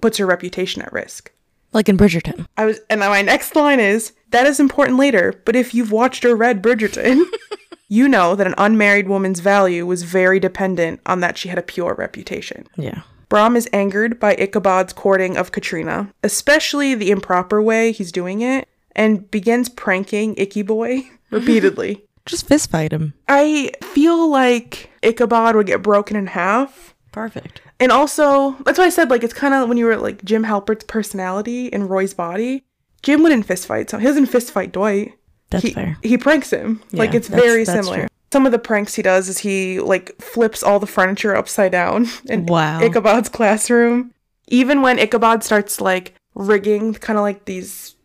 [0.00, 1.30] puts her reputation at risk.
[1.72, 2.46] Like in Bridgerton.
[2.56, 6.24] I was, and my next line is that is important later, but if you've watched
[6.24, 7.22] or read Bridgerton,
[7.88, 11.62] you know that an unmarried woman's value was very dependent on that she had a
[11.62, 12.66] pure reputation.
[12.76, 13.02] Yeah.
[13.28, 18.68] Brom is angered by Ichabod's courting of Katrina, especially the improper way he's doing it,
[18.96, 22.04] and begins pranking Icky Boy repeatedly.
[22.26, 23.14] Just fist fight him.
[23.28, 26.94] I feel like Ichabod would get broken in half.
[27.12, 27.60] Perfect.
[27.80, 30.44] And also, that's why I said, like, it's kind of when you were like Jim
[30.44, 32.64] Halpert's personality and Roy's body.
[33.02, 35.14] Jim wouldn't fist fight, so he doesn't fist fight Dwight.
[35.50, 35.96] That's he, fair.
[36.02, 36.82] He pranks him.
[36.90, 38.00] Yeah, like it's that's- very that's similar.
[38.02, 38.06] true.
[38.32, 42.06] Some of the pranks he does is he like flips all the furniture upside down
[42.26, 42.80] in Wow.
[42.80, 44.12] Ichabod's classroom.
[44.46, 47.96] Even when Ichabod starts like rigging kind of like these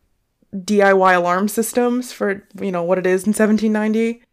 [0.56, 4.24] DIY alarm systems for, you know, what it is in 1790,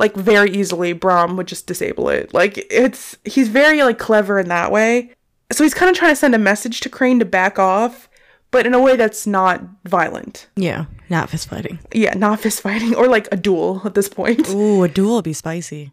[0.00, 2.32] like very easily Brom would just disable it.
[2.34, 5.12] Like it's he's very like clever in that way.
[5.52, 8.08] So he's kind of trying to send a message to Crane to back off,
[8.50, 10.48] but in a way that's not violent.
[10.56, 11.80] Yeah, not fist fighting.
[11.92, 14.48] Yeah, not fist fighting or like a duel at this point.
[14.48, 15.92] Ooh, a duel would be spicy.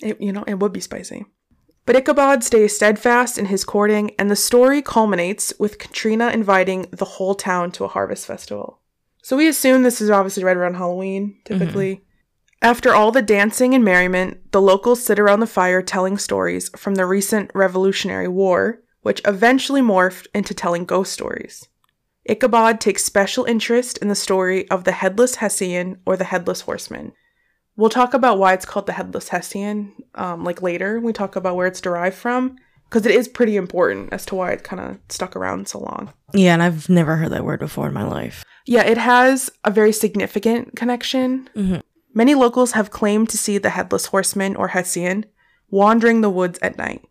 [0.00, 1.26] It, you know, it would be spicy.
[1.86, 7.04] But Ichabod stays steadfast in his courting, and the story culminates with Katrina inviting the
[7.04, 8.80] whole town to a harvest festival.
[9.22, 11.96] So we assume this is obviously right around Halloween, typically.
[11.96, 12.04] Mm-hmm.
[12.64, 16.94] After all the dancing and merriment, the locals sit around the fire telling stories from
[16.94, 21.68] the recent Revolutionary War, which eventually morphed into telling ghost stories.
[22.24, 27.12] Ichabod takes special interest in the story of the Headless Hessian or the Headless Horseman.
[27.76, 30.98] We'll talk about why it's called the Headless Hessian, um, like later.
[30.98, 32.56] We talk about where it's derived from,
[32.88, 36.14] because it is pretty important as to why it kind of stuck around so long.
[36.32, 38.42] Yeah, and I've never heard that word before in my life.
[38.64, 41.50] Yeah, it has a very significant connection.
[41.54, 41.82] Mhm.
[42.14, 45.26] Many locals have claimed to see the Headless Horseman or Hessian
[45.70, 47.02] wandering the woods at night.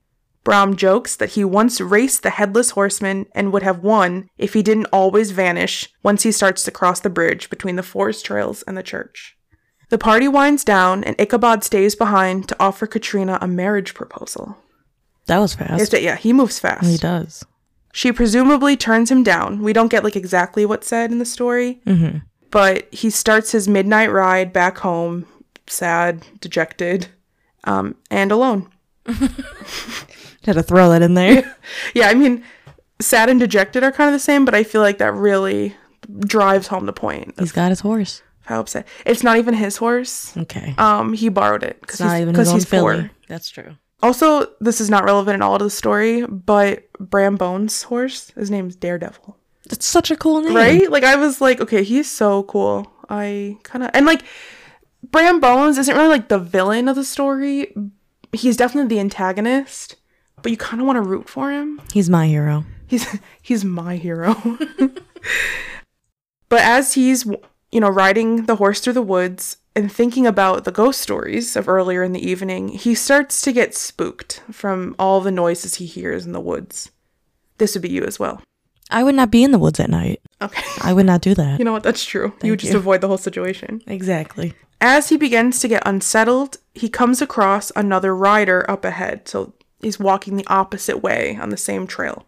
[0.44, 4.62] Brom jokes that he once raced the Headless Horseman and would have won if he
[4.63, 8.78] didn't always vanish once he starts to cross the bridge between the forest trails and
[8.78, 9.38] the church.
[9.89, 14.58] The party winds down, and Ichabod stays behind to offer Katrina a marriage proposal.
[15.28, 15.94] That was fast.
[15.94, 16.86] Yeah, he moves fast.
[16.89, 17.46] he does.
[17.94, 19.62] She presumably turns him down.
[19.62, 22.20] We don't get like exactly what's said in the story, Mm-hmm.
[22.54, 25.26] But he starts his midnight ride back home,
[25.66, 27.08] sad, dejected,
[27.63, 28.70] um, and alone.
[29.08, 31.56] Had to throw that in there.
[31.96, 32.44] Yeah, I mean,
[33.02, 35.76] sad and dejected are kind of the same, but I feel like that really
[36.20, 38.22] drives home the point He's got his horse.
[38.42, 38.88] how upset.
[39.04, 40.38] It's not even his horse.
[40.38, 40.76] Okay.
[40.78, 43.02] Um, he borrowed it because he's, even his he's filly.
[43.02, 43.12] poor.
[43.28, 43.78] That's true.
[44.04, 48.52] Also, this is not relevant at all to the story, but Brom Bones' horse, his
[48.52, 49.38] name's Daredevil.
[49.69, 50.56] That's such a cool name.
[50.56, 50.89] right?
[50.91, 52.91] Like I was like, okay, he's so cool.
[53.10, 54.23] I kind of and like
[55.04, 57.73] Brom Bones isn't really like the villain of the story.
[58.32, 59.95] He's definitely the antagonist,
[60.41, 61.82] but you kind of want to root for him.
[61.93, 62.65] He's my hero.
[62.88, 63.06] He's
[63.41, 64.36] he's my hero.
[66.49, 67.26] but as he's
[67.71, 71.67] you know riding the horse through the woods and thinking about the ghost stories of
[71.67, 76.26] earlier in the evening, he starts to get spooked from all the noises he hears
[76.26, 76.91] in the woods.
[77.58, 78.41] This would be you as well.
[78.93, 80.21] I would not be in the woods at night.
[80.41, 80.63] Okay.
[80.82, 81.60] I would not do that.
[81.63, 81.84] You know what?
[81.84, 82.29] That's true.
[82.29, 82.79] Thank you would just you.
[82.79, 83.82] avoid the whole situation.
[83.88, 84.53] exactly.
[84.79, 89.27] As he begins to get unsettled, he comes across another rider up ahead.
[89.27, 92.25] So he's walking the opposite way on the same trail,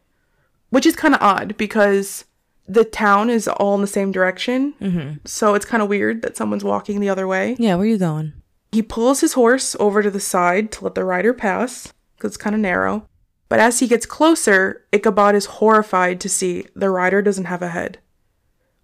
[0.69, 2.25] which is kind of odd because
[2.67, 4.73] the town is all in the same direction.
[4.82, 5.17] Mm-hmm.
[5.25, 7.56] So it's kind of weird that someone's walking the other way.
[7.60, 8.34] Yeah, where are you going?
[8.71, 12.38] He pulls his horse over to the side to let the rider pass because it's
[12.38, 13.08] kind of narrow.
[13.50, 17.70] But as he gets closer, Ichabod is horrified to see the rider doesn't have a
[17.70, 18.00] head.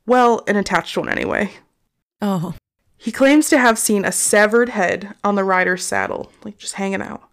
[0.06, 1.52] Well, an attached one anyway.
[2.22, 2.54] Oh,
[2.98, 7.02] He claims to have seen a severed head on the rider's saddle, like just hanging
[7.02, 7.24] out.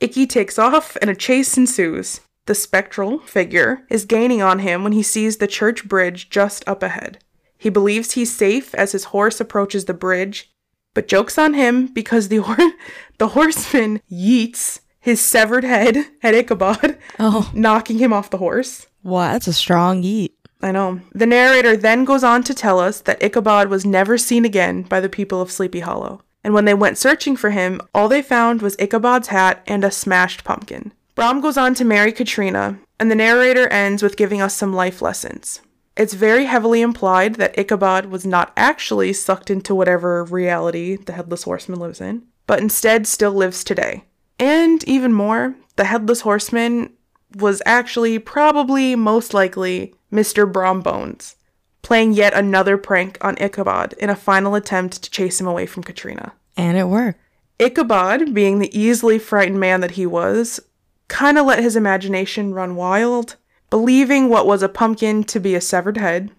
[0.00, 2.20] Icky takes off and a chase ensues.
[2.46, 6.82] The spectral figure is gaining on him when he sees the church bridge just up
[6.82, 7.22] ahead.
[7.56, 10.50] He believes he's safe as his horse approaches the bridge,
[10.94, 12.72] but jokes on him because the hor-
[13.18, 18.86] the horseman yeets his severed head at Ichabod, oh, knocking him off the horse.
[19.02, 20.34] wow, that's a strong eat.
[20.62, 21.00] I know.
[21.12, 25.00] The narrator then goes on to tell us that Ichabod was never seen again by
[25.00, 26.22] the people of Sleepy Hollow.
[26.44, 29.90] And when they went searching for him, all they found was Ichabod's hat and a
[29.90, 30.92] smashed pumpkin.
[31.16, 35.02] Brom goes on to marry Katrina, and the narrator ends with giving us some life
[35.02, 35.60] lessons.
[35.96, 41.42] It's very heavily implied that Ichabod was not actually sucked into whatever reality the Headless
[41.42, 44.04] Horseman lives in, but instead still lives today.
[44.42, 46.92] And even more, the Headless Horseman
[47.36, 50.52] was actually probably most likely Mr.
[50.52, 51.36] Brom Bones,
[51.82, 55.84] playing yet another prank on Ichabod in a final attempt to chase him away from
[55.84, 56.32] Katrina.
[56.56, 57.20] And it worked.
[57.60, 60.58] Ichabod, being the easily frightened man that he was,
[61.06, 63.36] kind of let his imagination run wild,
[63.70, 66.32] believing what was a pumpkin to be a severed head.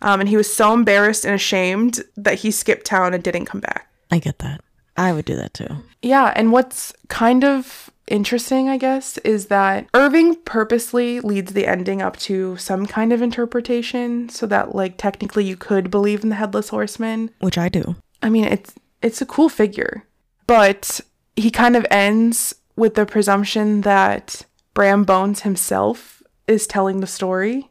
[0.00, 3.60] Um, and he was so embarrassed and ashamed that he skipped town and didn't come
[3.60, 3.92] back.
[4.12, 4.60] I get that.
[4.98, 5.68] I would do that too.
[6.02, 12.02] Yeah, and what's kind of interesting, I guess, is that Irving purposely leads the ending
[12.02, 16.34] up to some kind of interpretation so that like technically you could believe in the
[16.36, 17.30] headless horseman.
[17.40, 17.96] Which I do.
[18.22, 20.04] I mean, it's it's a cool figure,
[20.46, 21.00] but
[21.36, 27.70] he kind of ends with the presumption that Brom Bones himself is telling the story.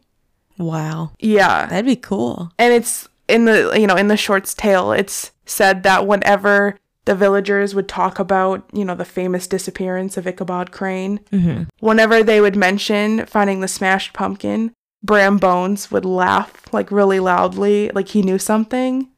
[0.57, 1.11] Wow.
[1.19, 1.65] Yeah.
[1.67, 2.51] That'd be cool.
[2.57, 7.15] and it's in the you know in the short's tale it's said that whenever the
[7.15, 11.63] villagers would talk about you know the famous disappearance of ichabod crane Mm-hmm.
[11.79, 14.71] whenever they would mention finding the smashed pumpkin
[15.03, 19.09] Brom Bones would laugh like really loudly, like he knew something.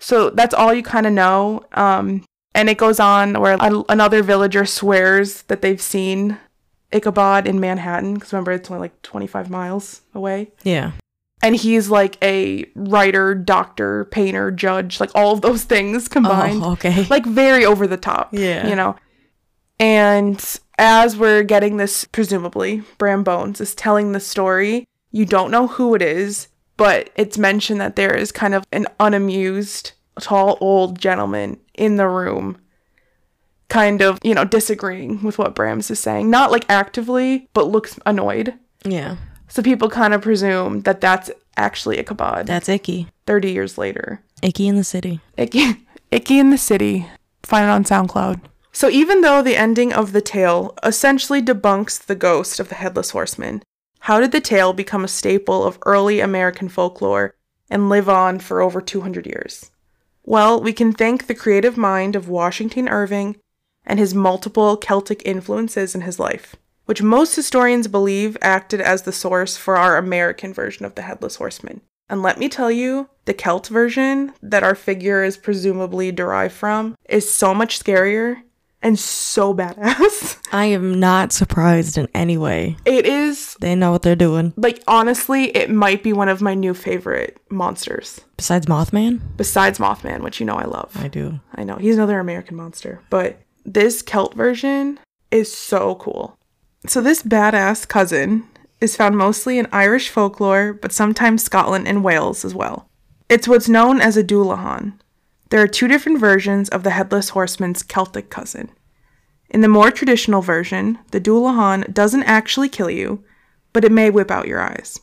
[0.00, 1.62] So that's all you kind of know.
[1.72, 6.36] Um, and it goes on where an- another villager swears that they've seen
[6.92, 10.50] Ichabod in Manhattan, because remember it's only like 25 miles away.
[10.64, 10.92] Yeah.
[11.42, 16.62] And he's like a writer, doctor, painter, judge, like all of those things oh, combined
[16.62, 17.06] Oh, okay.
[17.08, 18.28] like very over the top.
[18.32, 18.66] Yeah.
[18.68, 18.96] You know?
[19.78, 20.44] And
[20.78, 24.86] as we're getting this, presumably, Brom Bones is telling the story.
[25.10, 28.86] You don't know who it is, but it's mentioned that there is kind of an
[29.00, 32.58] unamused, tall, old gentleman in the room,
[33.68, 36.28] kind of, you know, disagreeing with what Brams is saying.
[36.28, 38.54] Not like actively, but looks annoyed.
[38.84, 39.16] yeah.
[39.50, 43.08] So people kind of presume that that's actually Ichabod That's icky.
[43.26, 44.22] 30 years later.
[44.42, 45.20] Icky in the city.
[45.36, 45.76] Icky,
[46.10, 47.06] Icky in the City.
[47.42, 48.40] Find it on SoundCloud.
[48.72, 53.10] So even though the ending of the tale essentially debunks the ghost of the Headless
[53.10, 53.62] Horseman,
[54.00, 57.34] how did the tale become a staple of early American folklore
[57.68, 59.70] and live on for over 200 years?
[60.24, 63.36] Well, we can thank the creative mind of Washington Irving
[63.84, 66.54] and his multiple Celtic influences in his life,
[66.90, 71.36] which most historians believe acted as the source for our American version of the Headless
[71.36, 71.82] Horseman.
[72.08, 76.96] And let me tell you, the Celt version that our figure is presumably derived from
[77.08, 78.42] is so much scarier
[78.82, 80.38] and so badass.
[80.52, 82.76] I am not surprised in any way.
[82.84, 84.52] It is, They know what they're doing.
[84.56, 88.20] like, honestly, it might be one of my new favorite monsters.
[88.36, 89.20] Besides Mothman?
[89.36, 90.90] Besides Mothman, which you know I love.
[90.96, 91.38] I do.
[91.54, 93.00] I know, he's another American monster.
[93.10, 94.98] But this Celt version
[95.30, 96.36] is so cool.
[96.86, 98.48] So, this badass cousin
[98.80, 102.88] is found mostly in Irish folklore, but sometimes Scotland and Wales as well.
[103.28, 104.98] It's what's known as a Dullahan.
[105.50, 108.70] There are two different versions of the Headless Horseman's Celtic cousin.
[109.50, 113.24] In the more traditional version, the Dullahan doesn't actually kill you,
[113.72, 114.98] but it may whip out your eyes.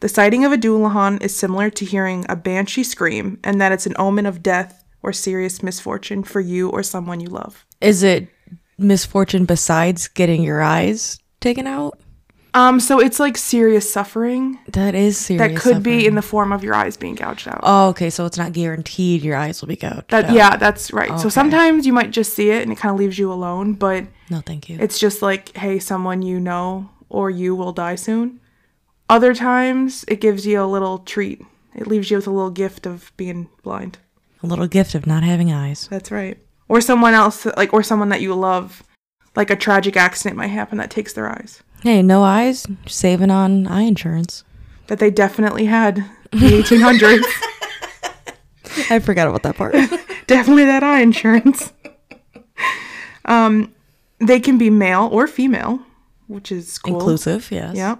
[0.00, 3.86] The sighting of a Dullahan is similar to hearing a banshee scream, and that it's
[3.86, 7.64] an omen of death or serious misfortune for you or someone you love.
[7.80, 8.28] Is it
[8.78, 11.98] misfortune besides getting your eyes taken out?
[12.56, 15.54] Um, so it's like serious suffering That is serious.
[15.54, 17.58] that could be in the form of your eyes being gouged out.
[17.64, 18.10] Oh, okay.
[18.10, 20.10] So it's not guaranteed your eyes will be gouged.
[20.10, 20.32] that out.
[20.32, 21.18] yeah, that's right.
[21.18, 24.04] So sometimes you might just see it and it kind of leaves you alone, but
[24.30, 24.78] No, thank you.
[24.80, 28.38] it's just like, hey, someone you know or you will die soon.
[29.10, 31.42] Other times it gives you a little treat.
[31.74, 33.98] It leaves you with a little gift of being blind.
[34.44, 35.88] a little gift of not having eyes.
[35.90, 36.38] That's right.
[36.68, 38.82] Or someone else like or someone that you love
[39.36, 41.62] like a tragic accident might happen that takes their eyes.
[41.82, 44.44] Hey, no eyes, saving on eye insurance.
[44.86, 45.98] That they definitely had
[46.32, 47.22] in the 1800s.
[48.90, 49.72] I forgot about that part.
[50.26, 51.72] definitely that eye insurance.
[53.26, 53.74] um,
[54.18, 55.80] they can be male or female,
[56.26, 56.94] which is cool.
[56.94, 57.76] Inclusive, yes.
[57.76, 57.96] Yeah.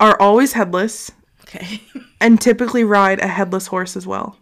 [0.00, 1.10] Are always headless
[1.42, 1.80] Okay.
[2.20, 4.38] and typically ride a headless horse as well.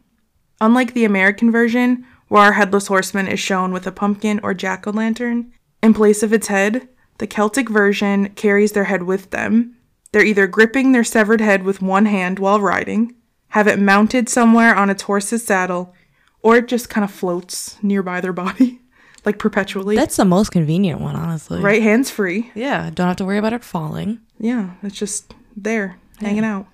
[0.60, 4.86] Unlike the American version, where our headless horseman is shown with a pumpkin or jack
[4.86, 9.76] o' lantern, in place of its head, the Celtic version carries their head with them.
[10.12, 13.14] They're either gripping their severed head with one hand while riding,
[13.48, 15.92] have it mounted somewhere on its horse's saddle,
[16.40, 18.80] or it just kind of floats nearby their body,
[19.26, 19.94] like perpetually.
[19.94, 21.60] That's the most convenient one, honestly.
[21.60, 22.50] right hands free.
[22.54, 24.20] Yeah, don't have to worry about it falling.
[24.38, 26.66] Yeah, it's just there, hanging out.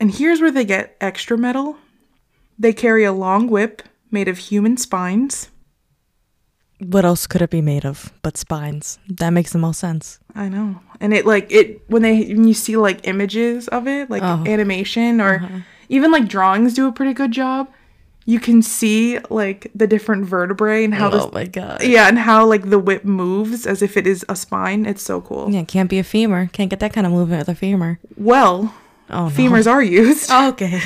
[0.00, 1.76] And here's where they get extra metal.
[2.58, 5.50] They carry a long whip made of human spines.
[6.78, 8.98] What else could it be made of but spines?
[9.08, 10.18] That makes the most sense.
[10.34, 10.80] I know.
[10.98, 14.42] And it like it when they when you see like images of it, like Oh.
[14.46, 15.58] animation or uh-huh.
[15.90, 17.68] even like drawings do a pretty good job.
[18.24, 21.82] You can see like the different vertebrae and how oh this my god.
[21.82, 24.86] yeah, and how like the whip moves as if it is a spine.
[24.86, 25.50] It's so cool.
[25.50, 26.46] Yeah, can't be a femur.
[26.52, 27.98] Can't get that kind of movement with a femur.
[28.16, 28.74] Well,
[29.10, 29.34] Oh no.
[29.34, 30.30] femurs are used.
[30.32, 30.80] Okay.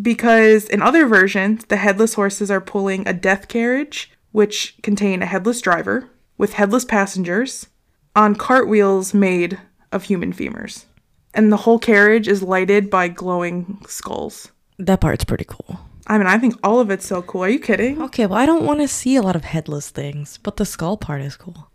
[0.00, 5.26] Because in other versions, the headless horses are pulling a death carriage, which contain a
[5.26, 7.68] headless driver with headless passengers
[8.16, 9.58] on cartwheels made
[9.92, 10.84] of human femurs.
[11.32, 14.50] And the whole carriage is lighted by glowing skulls.
[14.78, 15.80] That part's pretty cool.
[16.06, 17.44] I mean, I think all of it's so cool.
[17.44, 18.02] Are you kidding?
[18.02, 20.96] Okay, well I don't want to see a lot of headless things, but the skull
[20.96, 21.70] part is cool.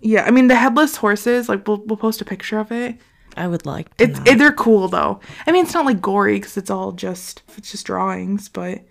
[0.00, 2.96] Yeah, I mean, the headless horses, like, we'll, we'll post a picture of it.
[3.36, 5.20] I would like to It's it, they're cool though.
[5.46, 8.82] I mean, it's not like gory because it's all just it's just drawings, but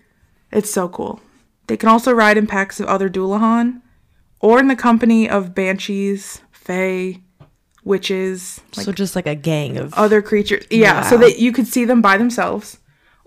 [0.52, 1.20] it's so cool.
[1.66, 3.82] They can also ride in packs of other Dullahan,
[4.40, 7.20] or in the company of banshees, fae,
[7.84, 10.64] witches, like so just like a gang of other creatures.
[10.70, 12.78] Yeah, so that you could see them by themselves,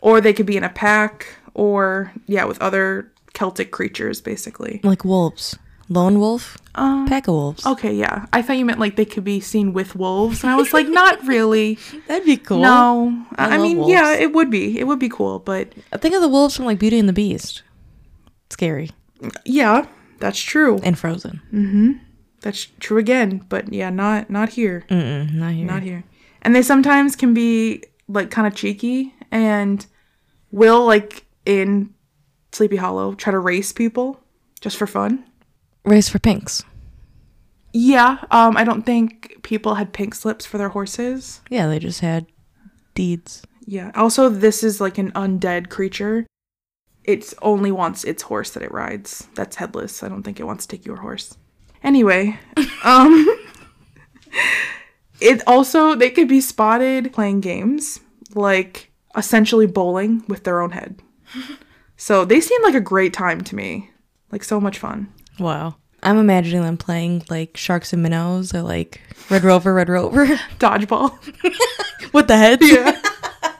[0.02, 4.80] or they could be in a pack, or yeah, with other Celtic creatures, basically.
[4.84, 5.58] like wolves.
[5.92, 7.66] Lone wolf, Um, pack of wolves.
[7.66, 8.28] okay, yeah.
[8.32, 10.88] I thought you meant like they could be seen with wolves, and I was like,
[10.88, 11.80] not really.
[12.08, 12.60] that'd be cool.
[12.62, 13.92] No, I I, mean, wolves.
[13.92, 14.78] yeah, it would be.
[14.80, 17.64] It would be cool, but Think of the wolves from like Beauty and the Beast.
[18.52, 18.90] Scary
[19.46, 19.86] yeah,
[20.20, 20.80] that's true.
[20.84, 21.42] and Frozen.
[21.54, 22.00] Mhm.
[22.42, 24.86] That's true again, but yeah, not not here.
[24.90, 25.66] Mm-mm, not here.
[25.66, 26.04] Not here.
[26.42, 29.86] And they sometimes can be like kind of cheeky and
[30.52, 31.94] will like in
[32.54, 34.22] Sleepy Hollow try to race people
[34.62, 35.26] just for fun.
[35.86, 36.64] Race for pinks.
[37.74, 41.42] Yeah, um I don't think people had pink slips for their horses.
[41.50, 42.26] Yeah, they just had
[42.96, 43.44] deeds.
[43.66, 43.92] Yeah.
[43.96, 46.26] Also, this is like an undead creature.
[47.04, 49.28] It's only wants its horse that it rides.
[49.36, 50.02] That's headless.
[50.04, 51.38] I don't think it wants to take your horse.
[51.84, 52.40] Anyway,
[52.84, 53.28] um
[55.22, 58.00] it also they could be spotted playing games
[58.36, 61.02] like essentially bowling with their own head.
[62.02, 63.92] So they seem like a great time to me.
[64.32, 65.12] Like so much fun.
[65.40, 65.76] Wow.
[66.02, 70.26] I'm imagining them playing like sharks and minnows or like Red Rover, Red Rover
[70.60, 71.12] Dodgeball.
[72.14, 72.70] with the heads.
[72.70, 73.00] Yeah.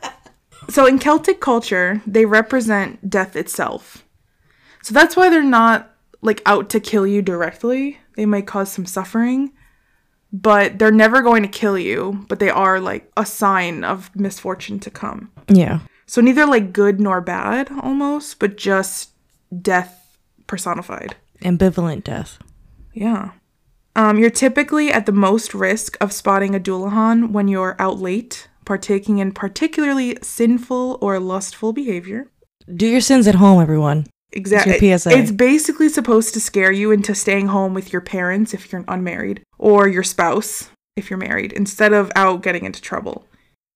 [0.70, 4.06] so in Celtic culture, they represent death itself.
[4.84, 8.00] So that's why they're not like out to kill you directly.
[8.16, 9.52] They might cause some suffering,
[10.32, 14.80] but they're never going to kill you, but they are like a sign of misfortune
[14.82, 15.32] to come.
[15.48, 15.80] Yeah.
[16.06, 19.12] So neither like good nor bad almost, but just
[19.62, 20.18] death
[20.48, 21.16] personified.
[21.42, 22.40] Ambivalent death.
[22.94, 23.32] Yeah.
[23.96, 28.48] Um, you're typically at the most risk of spotting a Dullahan when you're out late,
[28.66, 32.28] partaking in particularly sinful or lustful behavior.
[32.74, 34.06] Do your sins at home, everyone.
[34.32, 34.98] Exactly.
[34.98, 35.10] PSA.
[35.18, 39.42] It's basically supposed to scare you into staying home with your parents if you're unmarried,
[39.58, 43.26] or your spouse if you're married, instead of out getting into trouble.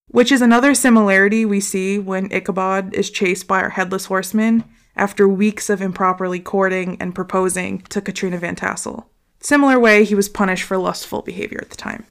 [0.09, 4.63] Which is another similarity we see when Ichabod is chased by our headless horseman
[4.95, 9.09] after weeks of improperly courting and proposing to Katrina Van Tassel.
[9.39, 12.05] Similar way he was punished for lustful behavior at the time.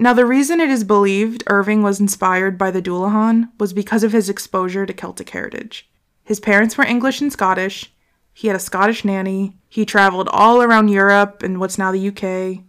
[0.00, 4.12] Now, the reason it is believed Irving was inspired by the Dullahan was because of
[4.12, 5.90] his exposure to Celtic heritage.
[6.22, 7.92] His parents were English and Scottish.
[8.32, 9.56] He had a Scottish nanny.
[9.68, 12.64] He traveled all around Europe and what's now the UK.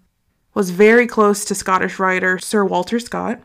[0.55, 3.39] Was very close to Scottish writer Sir Walter Scott.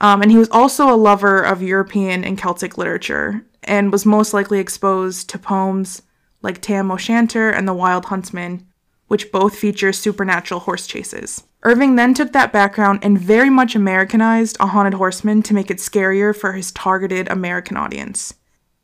[0.00, 4.34] Um, and he was also a lover of European and Celtic literature and was most
[4.34, 6.02] likely exposed to poems
[6.42, 8.66] like Tam O'Shanter and The Wild Huntsman,
[9.08, 11.44] which both feature supernatural horse chases.
[11.62, 15.78] Irving then took that background and very much Americanized A Haunted Horseman to make it
[15.78, 18.34] scarier for his targeted American audience.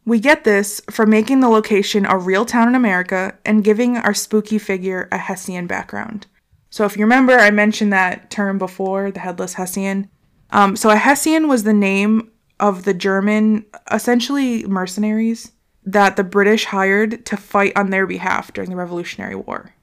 [0.04, 4.12] We get this from making the location a real town in America and giving our
[4.12, 6.26] spooky figure a Hessian background.
[6.68, 10.10] So, if you remember, I mentioned that term before, the headless Hessian.
[10.50, 15.52] Um, so, a Hessian was the name of the German, essentially mercenaries,
[15.84, 19.74] that the British hired to fight on their behalf during the Revolutionary War.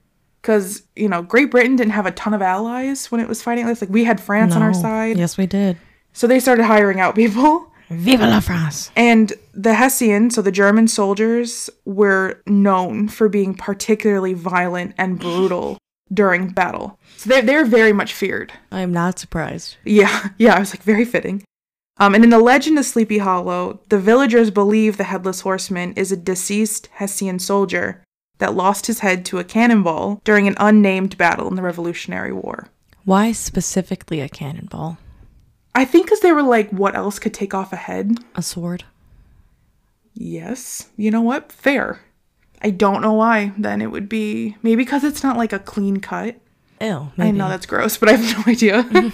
[0.41, 3.67] Because, you know, Great Britain didn't have a ton of allies when it was fighting
[3.67, 3.82] this.
[3.82, 5.17] Like, we had France on our side.
[5.17, 5.78] Yes, we did.
[6.13, 7.72] So, they started hiring out people.
[7.91, 8.89] Vive la France.
[8.95, 15.78] And the Hessians, so the German soldiers, were known for being particularly violent and brutal
[16.11, 16.99] during battle.
[17.17, 18.53] So they're, they're very much feared.
[18.72, 19.78] I am not surprised.
[19.84, 21.43] Yeah, yeah, I was like, very fitting.
[22.02, 26.12] Um, and in the legend of Sleepy Hollow, the villagers believe the Headless Horseman is
[26.12, 28.04] a deceased Hessian soldier
[28.39, 32.70] that lost his head to a cannonball during an unnamed battle in the Revolutionary War.
[33.06, 34.97] Why specifically a cannonball?
[35.76, 38.18] I think because they were like, what else could take off a head?
[38.34, 38.84] A sword?
[40.16, 40.89] Yes.
[40.97, 41.52] You know what?
[41.52, 42.02] Fair.
[42.64, 44.58] I don't know why then it would be.
[44.64, 46.36] Maybe because it's not like a clean cut.
[46.82, 47.12] Ew.
[47.20, 49.12] I know that's gross, but I have no idea.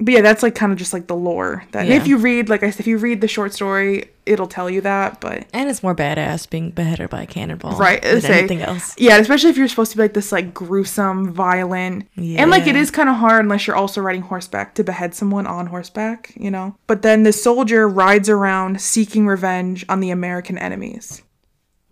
[0.00, 1.64] but yeah, that's like kind of just like the lore.
[1.72, 1.94] That Yeah.
[1.96, 4.80] if you read, like I said, if you read the short story, it'll tell you
[4.80, 5.20] that.
[5.20, 8.62] But And it's more badass being beheaded by a cannonball right, uh, than say- anything
[8.62, 8.94] else.
[8.98, 12.76] Yeah, especially if you're supposed to be like this like gruesome, violent, and like it
[12.76, 16.50] is kind of hard unless you're also riding horseback to behead someone on horseback, you
[16.50, 16.74] know.
[16.86, 21.22] But then the soldier rides around seeking revenge on the American enemies.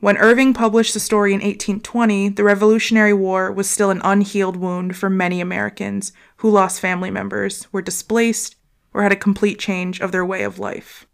[0.00, 4.96] When Irving published the story in 1820, the Revolutionary War was still an unhealed wound
[4.96, 8.54] for many Americans who lost family members, were displaced,
[8.94, 11.04] or had a complete change of their way of life.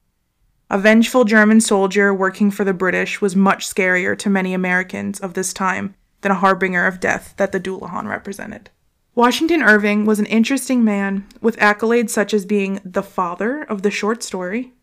[0.69, 5.33] A vengeful German soldier working for the British was much scarier to many Americans of
[5.33, 8.69] this time than a harbinger of death that the Dullahan represented.
[9.15, 13.91] Washington Irving was an interesting man with accolades such as being the father of the
[13.91, 14.75] short story,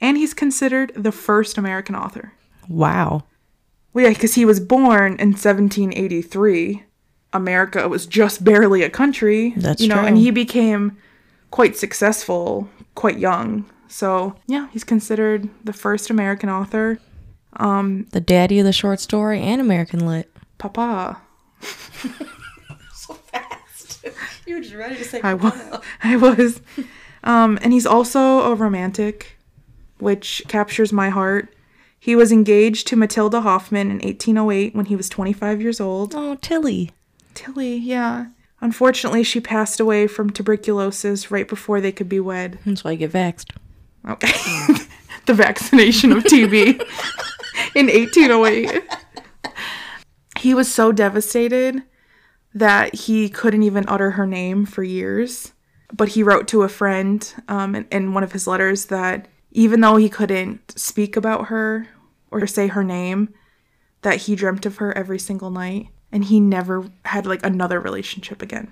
[0.00, 2.34] and he's considered the first American author.
[2.68, 3.24] Wow.
[3.92, 6.84] Well, yeah, because he was born in 1783.
[7.34, 9.54] America was just barely a country.
[9.56, 10.06] That's you know, true.
[10.06, 10.96] and he became
[11.50, 13.64] quite successful quite young.
[13.88, 16.98] So yeah, he's considered the first American author.
[18.10, 20.30] The daddy of the short story and American lit.
[20.58, 21.20] Papa.
[22.94, 24.06] so fast.
[24.46, 25.80] you were just ready to say I was.
[26.02, 26.60] I was.
[27.24, 29.38] Um, and he's also a romantic,
[29.98, 31.54] which captures my heart.
[32.02, 36.16] He was engaged to Matilda Hoffman in 1808 when he was 25 years old.
[36.16, 36.90] Oh, Tilly.
[37.32, 38.26] Tilly, yeah.
[38.60, 42.58] Unfortunately, she passed away from tuberculosis right before they could be wed.
[42.66, 43.50] That's why you get vaxxed.
[44.08, 44.32] Okay.
[45.26, 46.80] the vaccination of TB
[47.76, 48.82] in 1808.
[50.40, 51.84] He was so devastated
[52.52, 55.52] that he couldn't even utter her name for years.
[55.92, 59.80] But he wrote to a friend um, in, in one of his letters that even
[59.80, 61.88] though he couldn't speak about her
[62.30, 63.32] or say her name,
[64.02, 68.42] that he dreamt of her every single night and he never had like another relationship
[68.42, 68.70] again.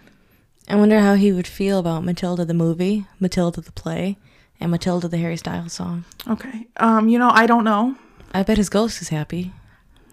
[0.68, 4.18] I wonder how he would feel about Matilda the movie, Matilda the play,
[4.61, 6.05] and Matilda the Harry Styles song.
[6.28, 6.66] Okay.
[6.76, 7.97] Um, you know, I don't know.
[8.33, 9.53] I bet his ghost is happy.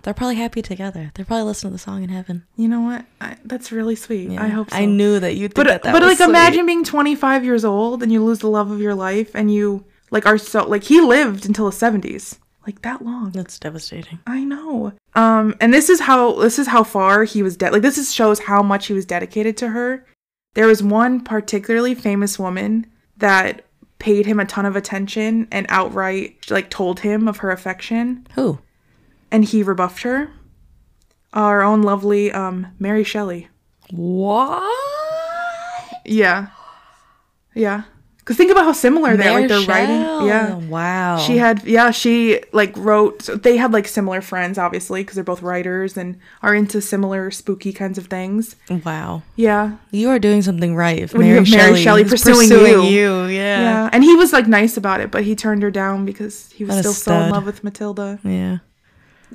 [0.03, 1.11] They're probably happy together.
[1.13, 2.45] They're probably listening to the song in heaven.
[2.55, 3.05] You know what?
[3.19, 4.37] I, that's really sweet.
[4.37, 4.77] I hope so.
[4.77, 6.29] I knew that you'd think but that, that but like sweet.
[6.29, 9.83] imagine being 25 years old and you lose the love of your life and you
[10.11, 12.37] like are so like he lived until his 70s.
[12.65, 13.31] Like that long.
[13.31, 14.19] That's devastating.
[14.27, 14.91] I know.
[15.15, 17.71] Um and this is how this is how far he was dead.
[17.71, 20.05] Like this is, shows how much he was dedicated to her.
[20.53, 22.87] There was one particularly famous woman
[23.17, 23.63] that
[23.99, 28.59] paid him a ton of attention and outright like told him of her affection Who?
[29.31, 30.31] and he rebuffed her.
[31.33, 33.47] Our own lovely um Mary Shelley.
[33.91, 34.63] What?
[36.05, 36.47] Yeah.
[37.53, 37.83] Yeah.
[38.27, 40.27] Cuz think about how similar they are Like they're writing.
[40.27, 40.55] Yeah.
[40.55, 41.17] Wow.
[41.17, 45.23] She had yeah, she like wrote so they had like similar friends obviously cuz they're
[45.23, 48.57] both writers and are into similar spooky kinds of things.
[48.83, 49.23] Wow.
[49.37, 49.77] Yeah.
[49.91, 50.99] You are doing something right.
[50.99, 53.23] If When you Mary, have Mary Shelley, Shelley is pursuing you.
[53.27, 53.61] Yeah.
[53.61, 53.89] Yeah.
[53.93, 56.79] And he was like nice about it, but he turned her down because he was
[56.79, 58.19] still so in love with Matilda.
[58.25, 58.57] Yeah.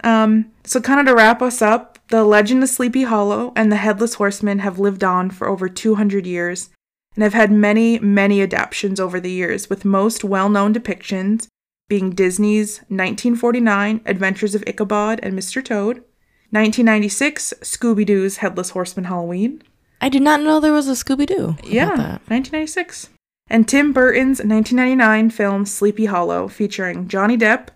[0.05, 3.77] Um, so kind of to wrap us up, the legend of Sleepy Hollow and the
[3.77, 6.69] Headless Horseman have lived on for over 200 years
[7.15, 11.47] and have had many, many adaptations over the years, with most well-known depictions
[11.89, 15.63] being Disney's 1949 Adventures of Ichabod and Mr.
[15.63, 15.97] Toad,
[16.51, 19.63] 1996 Scooby-Doo's Headless Horseman Halloween,
[20.03, 21.57] I did not know there was a Scooby Doo.
[21.63, 23.09] yeah, 1996.
[23.49, 27.69] And Tim Burton's 1999 film Sleepy Hollow, featuring Johnny Depp,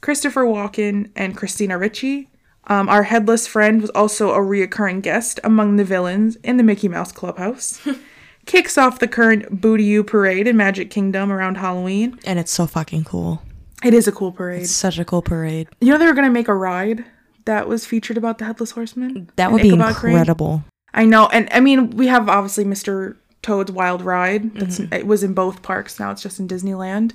[0.00, 2.30] Christopher Walken, and Christina Ricci.
[2.68, 6.88] Um, our headless friend was also a reoccurring guest among the villains in the Mickey
[6.88, 7.86] Mouse Clubhouse.
[8.46, 12.18] Kicks off the current Boo To You parade in Magic Kingdom around Halloween.
[12.24, 13.42] And it's so fucking cool.
[13.84, 14.62] It is a cool parade.
[14.62, 15.68] It's such a cool parade.
[15.80, 17.04] You know they were gonna make a ride
[17.44, 19.30] that was featured about the headless horseman.
[19.36, 20.12] That would be Ichabod Crane?
[20.14, 20.64] incredible.
[20.94, 23.16] I know, and I mean, we have obviously Mr.
[23.42, 24.54] Toad's Wild Ride.
[24.54, 24.94] That's mm-hmm.
[24.94, 26.00] it was in both parks.
[26.00, 27.12] Now it's just in Disneyland.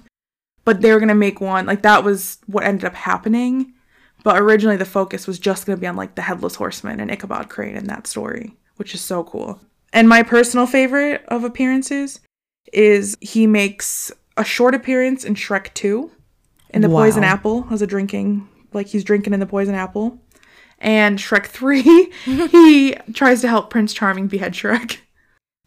[0.64, 3.74] But they were gonna make one like that was what ended up happening.
[4.24, 7.50] But originally the focus was just gonna be on like the Headless Horseman and Ichabod
[7.50, 9.60] Crane in that story, which is so cool.
[9.94, 12.20] And my personal favorite of appearances
[12.72, 16.10] is he makes a short appearance in Shrek 2
[16.70, 20.20] in the Poison Apple as a drinking like he's drinking in the Poison Apple.
[20.80, 21.82] And Shrek 3,
[22.26, 24.98] he tries to help Prince Charming behead Shrek.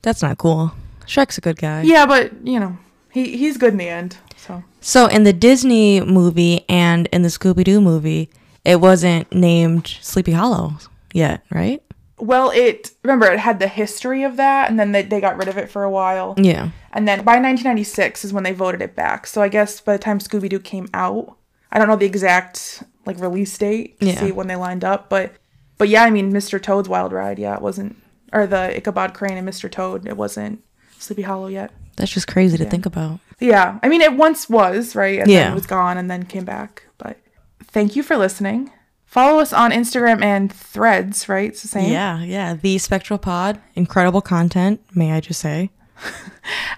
[0.03, 0.72] That's not cool.
[1.07, 1.83] Shrek's a good guy.
[1.83, 2.77] Yeah, but you know,
[3.12, 4.16] he he's good in the end.
[4.37, 8.31] So So in the Disney movie and in the Scooby Doo movie,
[8.64, 10.75] it wasn't named Sleepy Hollow
[11.12, 11.83] yet, right?
[12.19, 15.49] Well, it remember it had the history of that, and then they, they got rid
[15.49, 16.71] of it for a while, Yeah.
[16.93, 19.27] and then by 1996 is when they voted it back.
[19.27, 21.37] So I guess by the time Scooby Doo came out,
[21.73, 24.21] I don't know the exact like release date to Yeah.
[24.21, 25.33] see when they lined up, but
[25.77, 26.62] but yeah, I mean, Mr.
[26.62, 27.97] Toad's Wild Ride, yeah, it wasn't,
[28.33, 29.71] or the Ichabod Crane and Mr.
[29.71, 30.62] Toad, it wasn't
[30.99, 31.73] Sleepy Hollow yet.
[31.97, 33.19] That's just crazy to think about.
[33.41, 35.19] Yeah, I mean, it once was, right?
[35.19, 35.45] And Yeah.
[35.45, 36.85] then it was gone and then came back.
[36.97, 37.19] But
[37.65, 38.71] thank you for listening.
[39.15, 41.51] Follow us on Instagram and threads, right?
[41.51, 41.93] It's the same.
[41.93, 42.55] Yeah, yeah.
[42.55, 45.71] The Spectral Pod, incredible content, may I just say.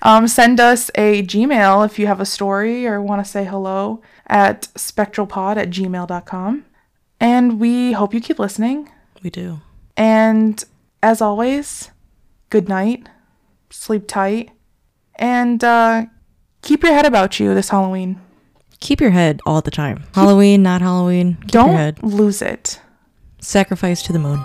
[0.02, 4.00] Um, send us a Gmail if you have a story or want to say hello
[4.28, 6.64] at spectralpod at gmail.com.
[7.18, 8.88] And we hope you keep listening.
[9.24, 9.62] We do.
[9.96, 10.62] And
[11.02, 11.90] as always,
[12.50, 13.08] good night,
[13.70, 14.50] sleep tight,
[15.16, 16.06] and uh,
[16.62, 18.20] keep your head about you this Halloween.
[18.80, 20.04] Keep your head all the time.
[20.14, 21.36] Halloween, not Halloween.
[21.42, 21.96] Keep your head.
[21.96, 22.80] Don't lose it.
[23.40, 24.44] Sacrifice to the moon.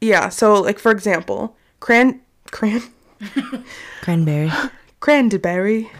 [0.00, 2.20] Yeah, so like for example, cran
[2.50, 2.82] cran
[4.02, 4.50] Cranberry.
[5.00, 5.90] cranberry.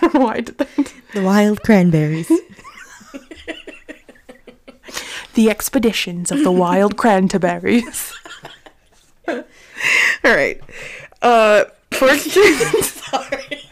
[0.00, 0.92] don't why did that.
[1.14, 2.30] The wild cranberries.
[5.34, 8.14] The expeditions of the wild cranberries.
[9.28, 9.44] All
[10.24, 10.60] right.
[11.22, 12.30] Uh, first.
[12.30, 13.68] Sorry.